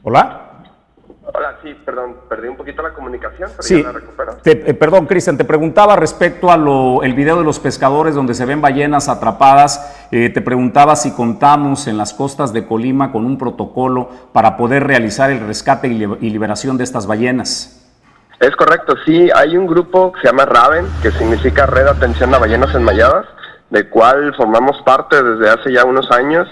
[0.04, 0.48] Hola.
[1.24, 3.80] Hola, sí, perdón, perdí un poquito la comunicación, pero sí.
[3.80, 4.36] ya la recupero.
[4.44, 8.44] Eh, perdón, Cristian, te preguntaba respecto a lo, el video de los pescadores donde se
[8.44, 10.08] ven ballenas atrapadas.
[10.10, 14.84] Eh, te preguntaba si contamos en las costas de Colima con un protocolo para poder
[14.84, 17.78] realizar el rescate y, y liberación de estas ballenas.
[18.40, 22.38] Es correcto, sí, hay un grupo que se llama RAVEN, que significa Red Atención a
[22.38, 23.26] Ballenas Enmayadas,
[23.70, 26.48] de cual formamos parte desde hace ya unos años.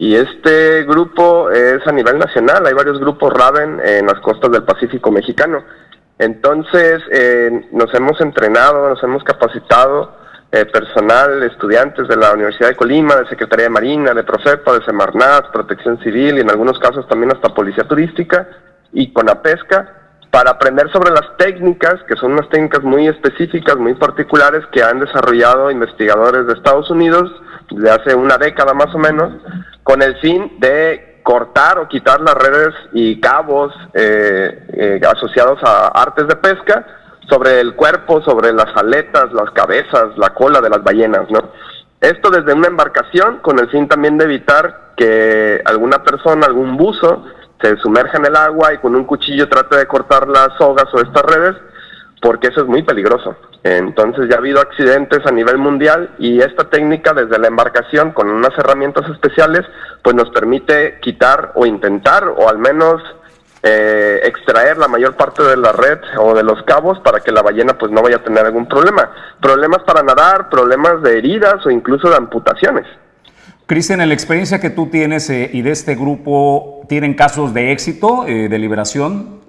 [0.00, 4.62] Y este grupo es a nivel nacional, hay varios grupos Raven en las costas del
[4.62, 5.62] Pacífico mexicano.
[6.18, 10.16] Entonces, eh, nos hemos entrenado, nos hemos capacitado
[10.52, 14.84] eh, personal, estudiantes de la Universidad de Colima, de Secretaría de Marina, de Profepa, de
[14.86, 18.48] Semarnat, Protección Civil y en algunos casos también hasta Policía Turística
[18.94, 19.96] y con la pesca
[20.30, 24.98] para aprender sobre las técnicas, que son unas técnicas muy específicas, muy particulares que han
[24.98, 27.30] desarrollado investigadores de Estados Unidos
[27.70, 29.32] desde hace una década más o menos,
[29.82, 35.88] con el fin de cortar o quitar las redes y cabos eh, eh, asociados a
[35.88, 36.86] artes de pesca
[37.28, 41.50] sobre el cuerpo, sobre las aletas, las cabezas, la cola de las ballenas, ¿no?
[42.00, 47.24] Esto desde una embarcación con el fin también de evitar que alguna persona, algún buzo,
[47.60, 51.00] se sumerja en el agua y con un cuchillo trate de cortar las sogas o
[51.00, 51.56] estas redes,
[52.20, 53.36] porque eso es muy peligroso.
[53.62, 58.28] Entonces ya ha habido accidentes a nivel mundial y esta técnica desde la embarcación con
[58.28, 59.62] unas herramientas especiales
[60.02, 63.02] pues nos permite quitar o intentar o al menos
[63.62, 67.42] eh, extraer la mayor parte de la red o de los cabos para que la
[67.42, 69.10] ballena pues no vaya a tener algún problema.
[69.40, 72.86] Problemas para nadar, problemas de heridas o incluso de amputaciones.
[73.66, 77.70] Cristian, en la experiencia que tú tienes eh, y de este grupo, ¿tienen casos de
[77.70, 79.39] éxito, eh, de liberación?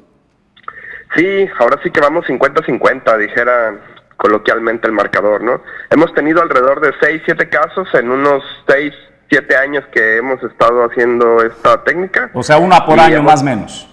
[1.15, 3.75] Sí, ahora sí que vamos 50-50, dijera
[4.17, 5.61] coloquialmente el marcador, ¿no?
[5.89, 8.93] Hemos tenido alrededor de 6, 7 casos en unos 6,
[9.29, 12.29] 7 años que hemos estado haciendo esta técnica.
[12.33, 13.87] O sea, una por año más o menos.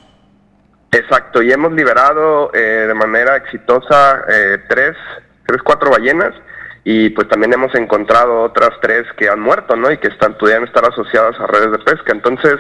[0.93, 4.97] Exacto, y hemos liberado eh, de manera exitosa eh, tres,
[5.47, 6.35] tres, cuatro ballenas
[6.91, 9.93] y pues también hemos encontrado otras tres que han muerto, ¿no?
[9.93, 12.13] Y que están, pudieran estar asociadas a redes de pesca.
[12.13, 12.57] Entonces,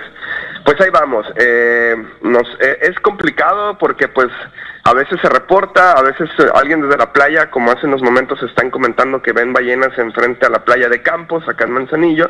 [0.67, 1.27] pues ahí vamos.
[1.37, 4.29] Eh, nos, eh, es complicado porque pues
[4.85, 8.43] a veces se reporta, a veces eh, alguien desde la playa, como hace unos momentos
[8.43, 12.29] están comentando que ven ballenas enfrente a la playa de Campos, acá en Manzanillo,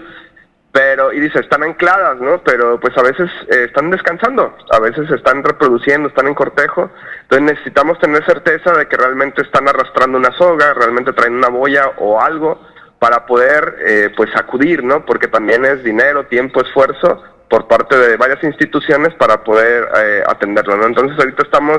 [0.73, 5.11] pero y dice están ancladas no pero pues a veces eh, están descansando a veces
[5.11, 6.91] están reproduciendo están en cortejo.
[7.23, 11.93] Entonces necesitamos tener certeza de que realmente están arrastrando una soga realmente traen una boya
[11.99, 12.61] o algo
[12.99, 18.17] para poder eh, pues acudir no porque también es dinero tiempo esfuerzo por parte de
[18.17, 21.79] varias instituciones para poder eh, atenderlo no entonces ahorita estamos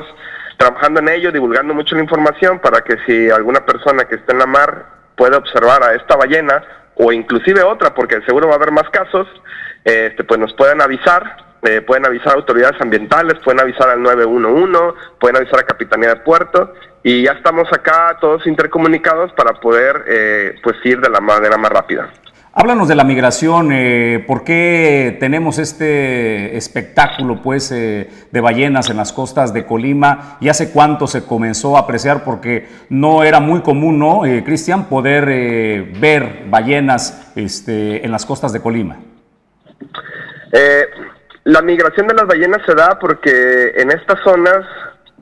[0.56, 4.40] trabajando en ello divulgando mucho la información para que si alguna persona que esté en
[4.40, 4.86] la mar
[5.16, 6.62] puede observar a esta ballena
[7.02, 9.26] o inclusive otra, porque seguro va a haber más casos,
[9.84, 15.36] este, pues nos pueden avisar, eh, pueden avisar autoridades ambientales, pueden avisar al 911, pueden
[15.36, 20.76] avisar a Capitanía de Puerto y ya estamos acá todos intercomunicados para poder eh, pues
[20.84, 22.10] ir de la manera más rápida.
[22.52, 28.96] Háblanos de la migración, eh, ¿por qué tenemos este espectáculo pues, eh, de ballenas en
[28.96, 32.24] las costas de Colima y hace cuánto se comenzó a apreciar?
[32.24, 38.26] Porque no era muy común, ¿no, eh, Cristian, poder eh, ver ballenas este, en las
[38.26, 38.96] costas de Colima.
[41.44, 44.66] La migración de las ballenas se da porque en estas zonas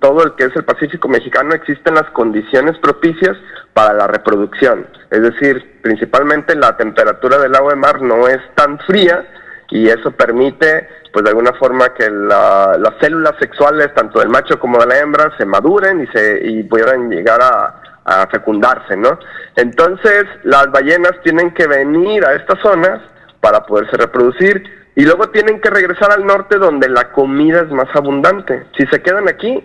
[0.01, 3.36] todo el que es el Pacífico mexicano existen las condiciones propicias
[3.74, 4.86] para la reproducción.
[5.11, 9.26] Es decir, principalmente la temperatura del agua de mar no es tan fría
[9.70, 14.59] y eso permite, pues de alguna forma, que la- las células sexuales, tanto del macho
[14.59, 19.18] como de la hembra, se maduren y, se, y puedan llegar a, a fecundarse, ¿no?
[19.57, 23.01] Entonces, las ballenas tienen que venir a estas zonas
[23.40, 24.62] para poderse reproducir
[24.96, 28.64] y luego tienen que regresar al norte donde la comida es más abundante.
[28.76, 29.62] Si se quedan aquí,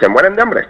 [0.00, 0.68] se mueren de hambre.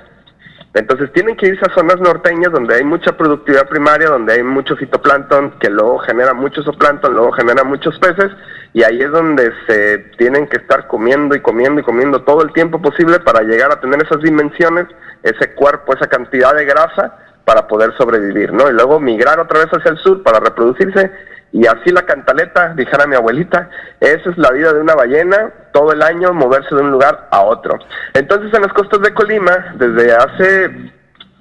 [0.74, 4.74] Entonces tienen que irse a zonas norteñas donde hay mucha productividad primaria, donde hay mucho
[4.74, 8.32] fitoplancton, que luego genera mucho zooplancton, luego genera muchos peces,
[8.72, 12.52] y ahí es donde se tienen que estar comiendo y comiendo y comiendo todo el
[12.52, 14.86] tiempo posible para llegar a tener esas dimensiones,
[15.22, 18.68] ese cuerpo, esa cantidad de grasa para poder sobrevivir, ¿no?
[18.68, 21.12] Y luego migrar otra vez hacia el sur para reproducirse
[21.56, 25.92] y así la cantaleta, dijera mi abuelita, esa es la vida de una ballena, todo
[25.92, 27.78] el año moverse de un lugar a otro.
[28.12, 30.90] Entonces en las costas de Colima, desde hace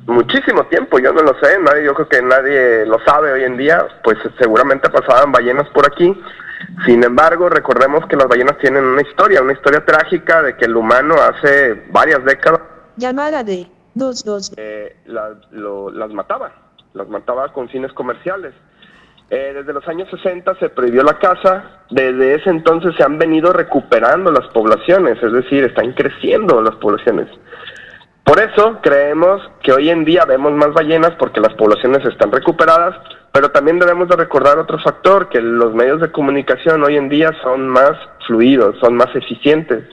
[0.05, 3.57] muchísimo tiempo, yo no lo sé, nadie, yo creo que nadie lo sabe hoy en
[3.57, 6.16] día, pues seguramente pasaban ballenas por aquí.
[6.86, 10.76] Sin embargo, recordemos que las ballenas tienen una historia, una historia trágica de que el
[10.76, 12.61] humano hace varias décadas
[12.97, 14.53] Llamada de 22.
[14.57, 16.51] eh, la- lo- las mataba,
[16.93, 18.53] las mataba con fines comerciales.
[19.36, 23.51] Eh, desde los años 60 se prohibió la caza, desde ese entonces se han venido
[23.51, 27.27] recuperando las poblaciones, es decir, están creciendo las poblaciones.
[28.23, 32.95] Por eso creemos que hoy en día vemos más ballenas porque las poblaciones están recuperadas,
[33.31, 37.31] pero también debemos de recordar otro factor, que los medios de comunicación hoy en día
[37.41, 37.93] son más
[38.27, 39.84] fluidos, son más eficientes.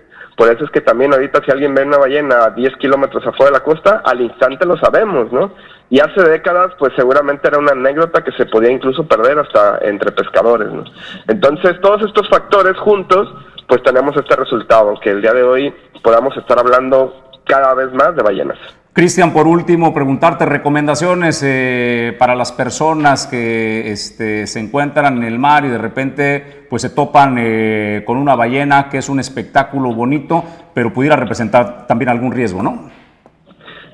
[0.41, 3.53] Por eso es que también ahorita si alguien ve una ballena a 10 kilómetros afuera
[3.53, 5.53] de la costa, al instante lo sabemos, ¿no?
[5.91, 10.13] Y hace décadas, pues seguramente era una anécdota que se podía incluso perder hasta entre
[10.13, 10.85] pescadores, ¿no?
[11.29, 13.29] Entonces, todos estos factores juntos,
[13.69, 18.15] pues tenemos este resultado, que el día de hoy podamos estar hablando cada vez más
[18.15, 18.59] de ballenas.
[18.93, 25.39] Cristian, por último, preguntarte recomendaciones eh, para las personas que este, se encuentran en el
[25.39, 29.93] mar y de repente pues se topan eh, con una ballena, que es un espectáculo
[29.95, 30.45] bonito,
[30.75, 32.91] pero pudiera representar también algún riesgo, ¿no?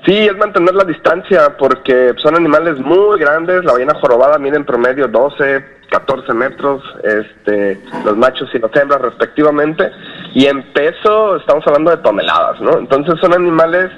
[0.07, 3.65] Sí, es mantener la distancia porque son animales muy grandes.
[3.65, 9.03] La ballena jorobada mide en promedio 12, 14 metros, este, los machos y las hembras
[9.03, 9.91] respectivamente.
[10.35, 12.79] Y en peso estamos hablando de toneladas, ¿no?
[12.79, 13.91] Entonces son animales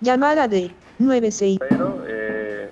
[0.00, 1.58] Llamada de 96.
[1.68, 2.70] pero eh,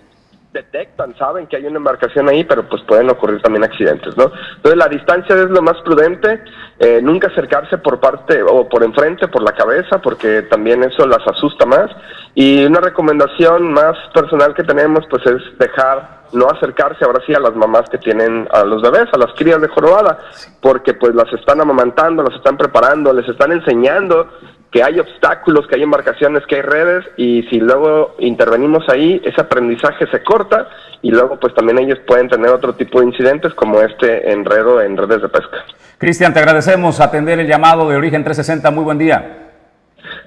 [0.53, 4.30] detectan, saben que hay una embarcación ahí, pero pues pueden ocurrir también accidentes, ¿no?
[4.57, 6.41] Entonces la distancia es lo más prudente,
[6.78, 11.26] eh, nunca acercarse por parte o por enfrente, por la cabeza, porque también eso las
[11.26, 11.91] asusta más.
[12.34, 17.41] Y una recomendación más personal que tenemos, pues es dejar no acercarse ahora sí a
[17.41, 20.18] las mamás que tienen a los bebés, a las crías de jorobada,
[20.61, 24.29] porque pues las están amamantando, las están preparando, les están enseñando
[24.70, 29.41] que hay obstáculos, que hay embarcaciones, que hay redes y si luego intervenimos ahí, ese
[29.41, 30.68] aprendizaje se corta
[31.03, 34.97] y luego pues también ellos pueden tener otro tipo de incidentes como este enredo en
[34.97, 35.59] redes de pesca.
[35.99, 38.70] Cristian, te agradecemos atender el llamado de Origen 360.
[38.70, 39.45] Muy buen día.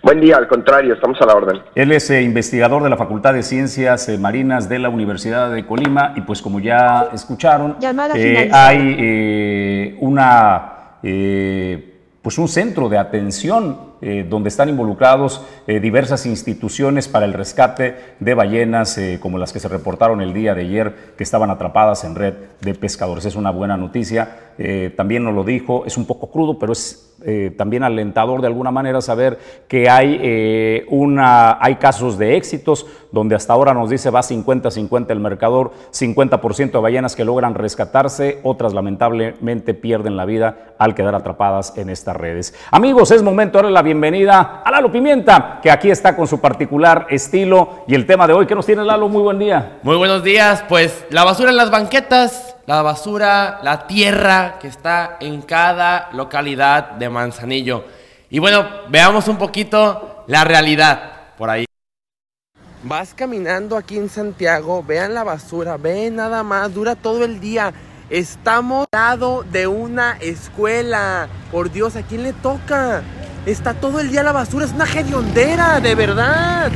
[0.02, 1.62] Buen día, al contrario, estamos a la orden.
[1.76, 5.66] Él es eh, investigador de la Facultad de Ciencias eh, Marinas de la Universidad de
[5.66, 7.76] Colima y pues como ya escucharon,
[8.16, 10.74] eh, hay eh, una
[11.04, 17.34] eh, pues un centro de atención eh, donde están involucrados eh, diversas instituciones para el
[17.34, 21.50] rescate de ballenas eh, como las que se reportaron el día de ayer que estaban
[21.50, 23.26] atrapadas en red de pescadores.
[23.26, 24.46] Es una buena noticia.
[24.98, 27.16] También nos lo dijo, es un poco crudo, pero es
[27.58, 29.40] también alentador de alguna manera saber
[29.70, 35.22] que hay, una, hay casos de éxitos donde hasta ahora nos dice va 50-50 el
[35.22, 41.78] mercador, 50% de ballenas que logran rescatarse, otras lamentablemente pierden la vida al quedar atrapadas
[41.78, 42.54] en estas redes.
[42.70, 47.08] Amigos, es momento darle la bienvenida a Lalo Pimienta, que aquí está con su particular
[47.10, 48.46] estilo y el tema de hoy.
[48.46, 49.10] ¿Qué nos tiene Lalo?
[49.10, 49.80] Muy buen día.
[49.82, 55.18] Muy buenos días, pues la basura en las banquetas, la basura, la tierra que está
[55.20, 57.86] en cada localidad de Manzanillo.
[58.30, 61.66] Y bueno, veamos un poquito la realidad por ahí.
[62.84, 67.74] Vas caminando aquí en Santiago, vean la basura, ven nada más, dura todo el día.
[68.12, 71.28] Estamos al lado de una escuela.
[71.52, 73.02] Por Dios, ¿a quién le toca?
[73.46, 76.72] Está todo el día la basura, es una hediondera, de verdad.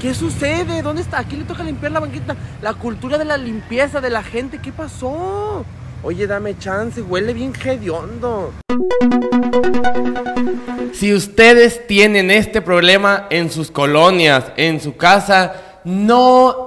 [0.00, 0.82] ¿Qué sucede?
[0.82, 1.20] ¿Dónde está?
[1.20, 2.34] ¿A quién le toca limpiar la banqueta?
[2.62, 5.64] La cultura de la limpieza de la gente, ¿qué pasó?
[6.02, 8.52] Oye, dame chance, huele bien hediondo.
[10.92, 16.66] Si ustedes tienen este problema en sus colonias, en su casa, no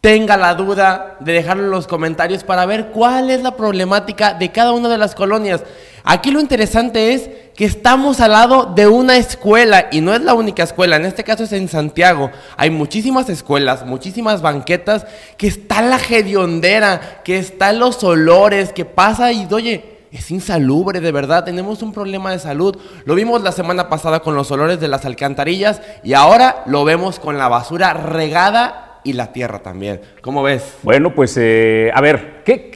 [0.00, 4.52] tenga la duda de dejarlo en los comentarios para ver cuál es la problemática de
[4.52, 5.64] cada una de las colonias.
[6.02, 10.34] Aquí lo interesante es que estamos al lado de una escuela y no es la
[10.34, 12.30] única escuela, en este caso es en Santiago.
[12.56, 19.32] Hay muchísimas escuelas, muchísimas banquetas, que está la hediondera, que están los olores, que pasa
[19.32, 22.76] y oye, es insalubre, de verdad, tenemos un problema de salud.
[23.04, 27.18] Lo vimos la semana pasada con los olores de las alcantarillas y ahora lo vemos
[27.18, 30.00] con la basura regada y la tierra también.
[30.22, 30.78] ¿Cómo ves?
[30.82, 32.72] Bueno, pues eh, a ver, ¿qué,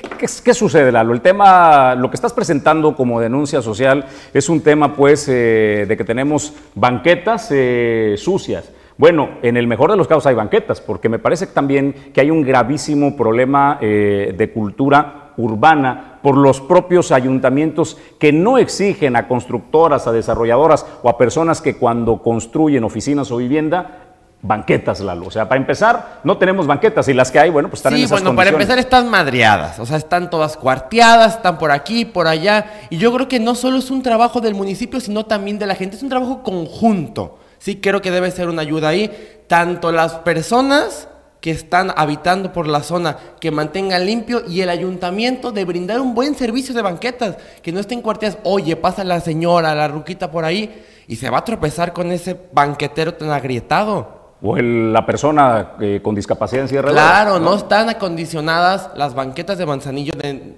[0.55, 1.15] sucede, Lalo?
[1.15, 5.97] El tema, lo que estás presentando como denuncia social es un tema, pues, eh, de
[5.97, 8.71] que tenemos banquetas eh, sucias.
[8.99, 12.31] Bueno, en el mejor de los casos hay banquetas, porque me parece también que hay
[12.31, 20.09] un gravísimo problema de cultura urbana por los propios ayuntamientos que no exigen a constructoras,
[20.09, 24.08] a desarrolladoras o a personas que cuando construyen oficinas o vivienda
[24.41, 25.27] banquetas, Lalo.
[25.27, 27.99] O sea, para empezar, no tenemos banquetas y las que hay, bueno, pues están en
[27.99, 32.05] Sí, esas bueno, para empezar están madreadas, o sea, están todas cuarteadas, están por aquí,
[32.05, 35.59] por allá, y yo creo que no solo es un trabajo del municipio, sino también
[35.59, 37.39] de la gente, es un trabajo conjunto.
[37.59, 39.11] Sí, creo que debe ser una ayuda ahí,
[39.49, 41.09] tanto las personas
[41.41, 46.15] que están habitando por la zona, que mantengan limpio, y el ayuntamiento de brindar un
[46.15, 50.45] buen servicio de banquetas, que no estén cuarteadas, oye, pasa la señora, la ruquita por
[50.45, 54.18] ahí, y se va a tropezar con ese banquetero tan agrietado.
[54.43, 59.15] O el- la persona eh, con discapacidad en de ruedas, Claro, no están acondicionadas las
[59.15, 60.57] banquetas de Manzanillo de-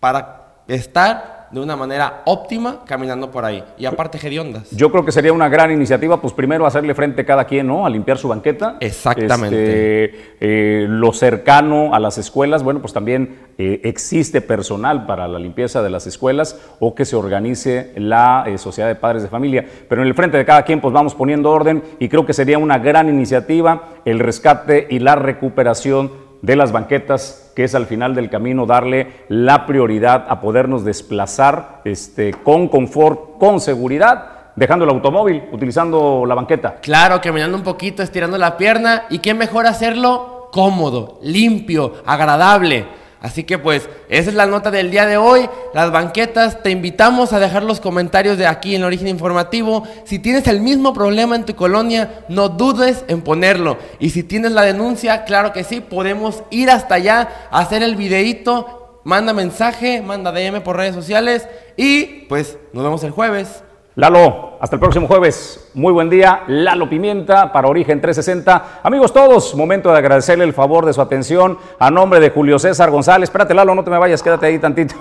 [0.00, 3.62] para estar de una manera óptima caminando por ahí.
[3.78, 4.68] Y aparte, hediondas.
[4.72, 7.86] Yo creo que sería una gran iniciativa, pues primero hacerle frente cada quien, ¿no?
[7.86, 8.76] A limpiar su banqueta.
[8.80, 10.04] Exactamente.
[10.04, 15.38] Este, eh, lo cercano a las escuelas, bueno, pues también eh, existe personal para la
[15.38, 19.64] limpieza de las escuelas o que se organice la eh, sociedad de padres de familia.
[19.88, 22.58] Pero en el frente de cada quien, pues vamos poniendo orden y creo que sería
[22.58, 28.14] una gran iniciativa el rescate y la recuperación de las banquetas, que es al final
[28.14, 34.90] del camino darle la prioridad a podernos desplazar este, con confort, con seguridad dejando el
[34.90, 36.76] automóvil, utilizando la banqueta.
[36.82, 39.06] Claro, caminando un poquito, estirando la pierna.
[39.08, 40.50] ¿Y qué mejor hacerlo?
[40.52, 42.84] Cómodo, limpio, agradable.
[43.24, 45.48] Así que pues esa es la nota del día de hoy.
[45.72, 49.84] Las banquetas, te invitamos a dejar los comentarios de aquí en Origen Informativo.
[50.04, 53.78] Si tienes el mismo problema en tu colonia, no dudes en ponerlo.
[53.98, 59.00] Y si tienes la denuncia, claro que sí, podemos ir hasta allá, hacer el videíto,
[59.04, 61.48] manda mensaje, manda DM por redes sociales
[61.78, 63.62] y pues nos vemos el jueves.
[63.96, 65.70] Lalo, hasta el próximo jueves.
[65.72, 66.42] Muy buen día.
[66.48, 68.80] Lalo Pimienta para Origen 360.
[68.82, 72.90] Amigos todos, momento de agradecerle el favor de su atención a nombre de Julio César
[72.90, 73.28] González.
[73.28, 74.96] Espérate, Lalo, no te me vayas, quédate ahí tantito.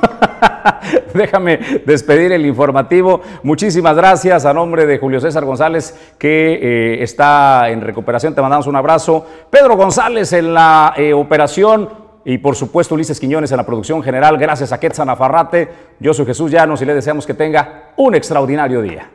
[1.16, 1.58] Déjame
[1.88, 3.22] despedir el informativo.
[3.42, 8.36] Muchísimas gracias a nombre de Julio César González, que eh, está en recuperación.
[8.36, 9.26] Te mandamos un abrazo.
[9.50, 14.38] Pedro González en la eh, operación y por supuesto Ulises Quiñones en la producción general.
[14.38, 15.70] Gracias a Quetzal Afarrate.
[16.00, 19.10] Yo soy Jesús Llanos y le deseamos que tenga un extraordinario día.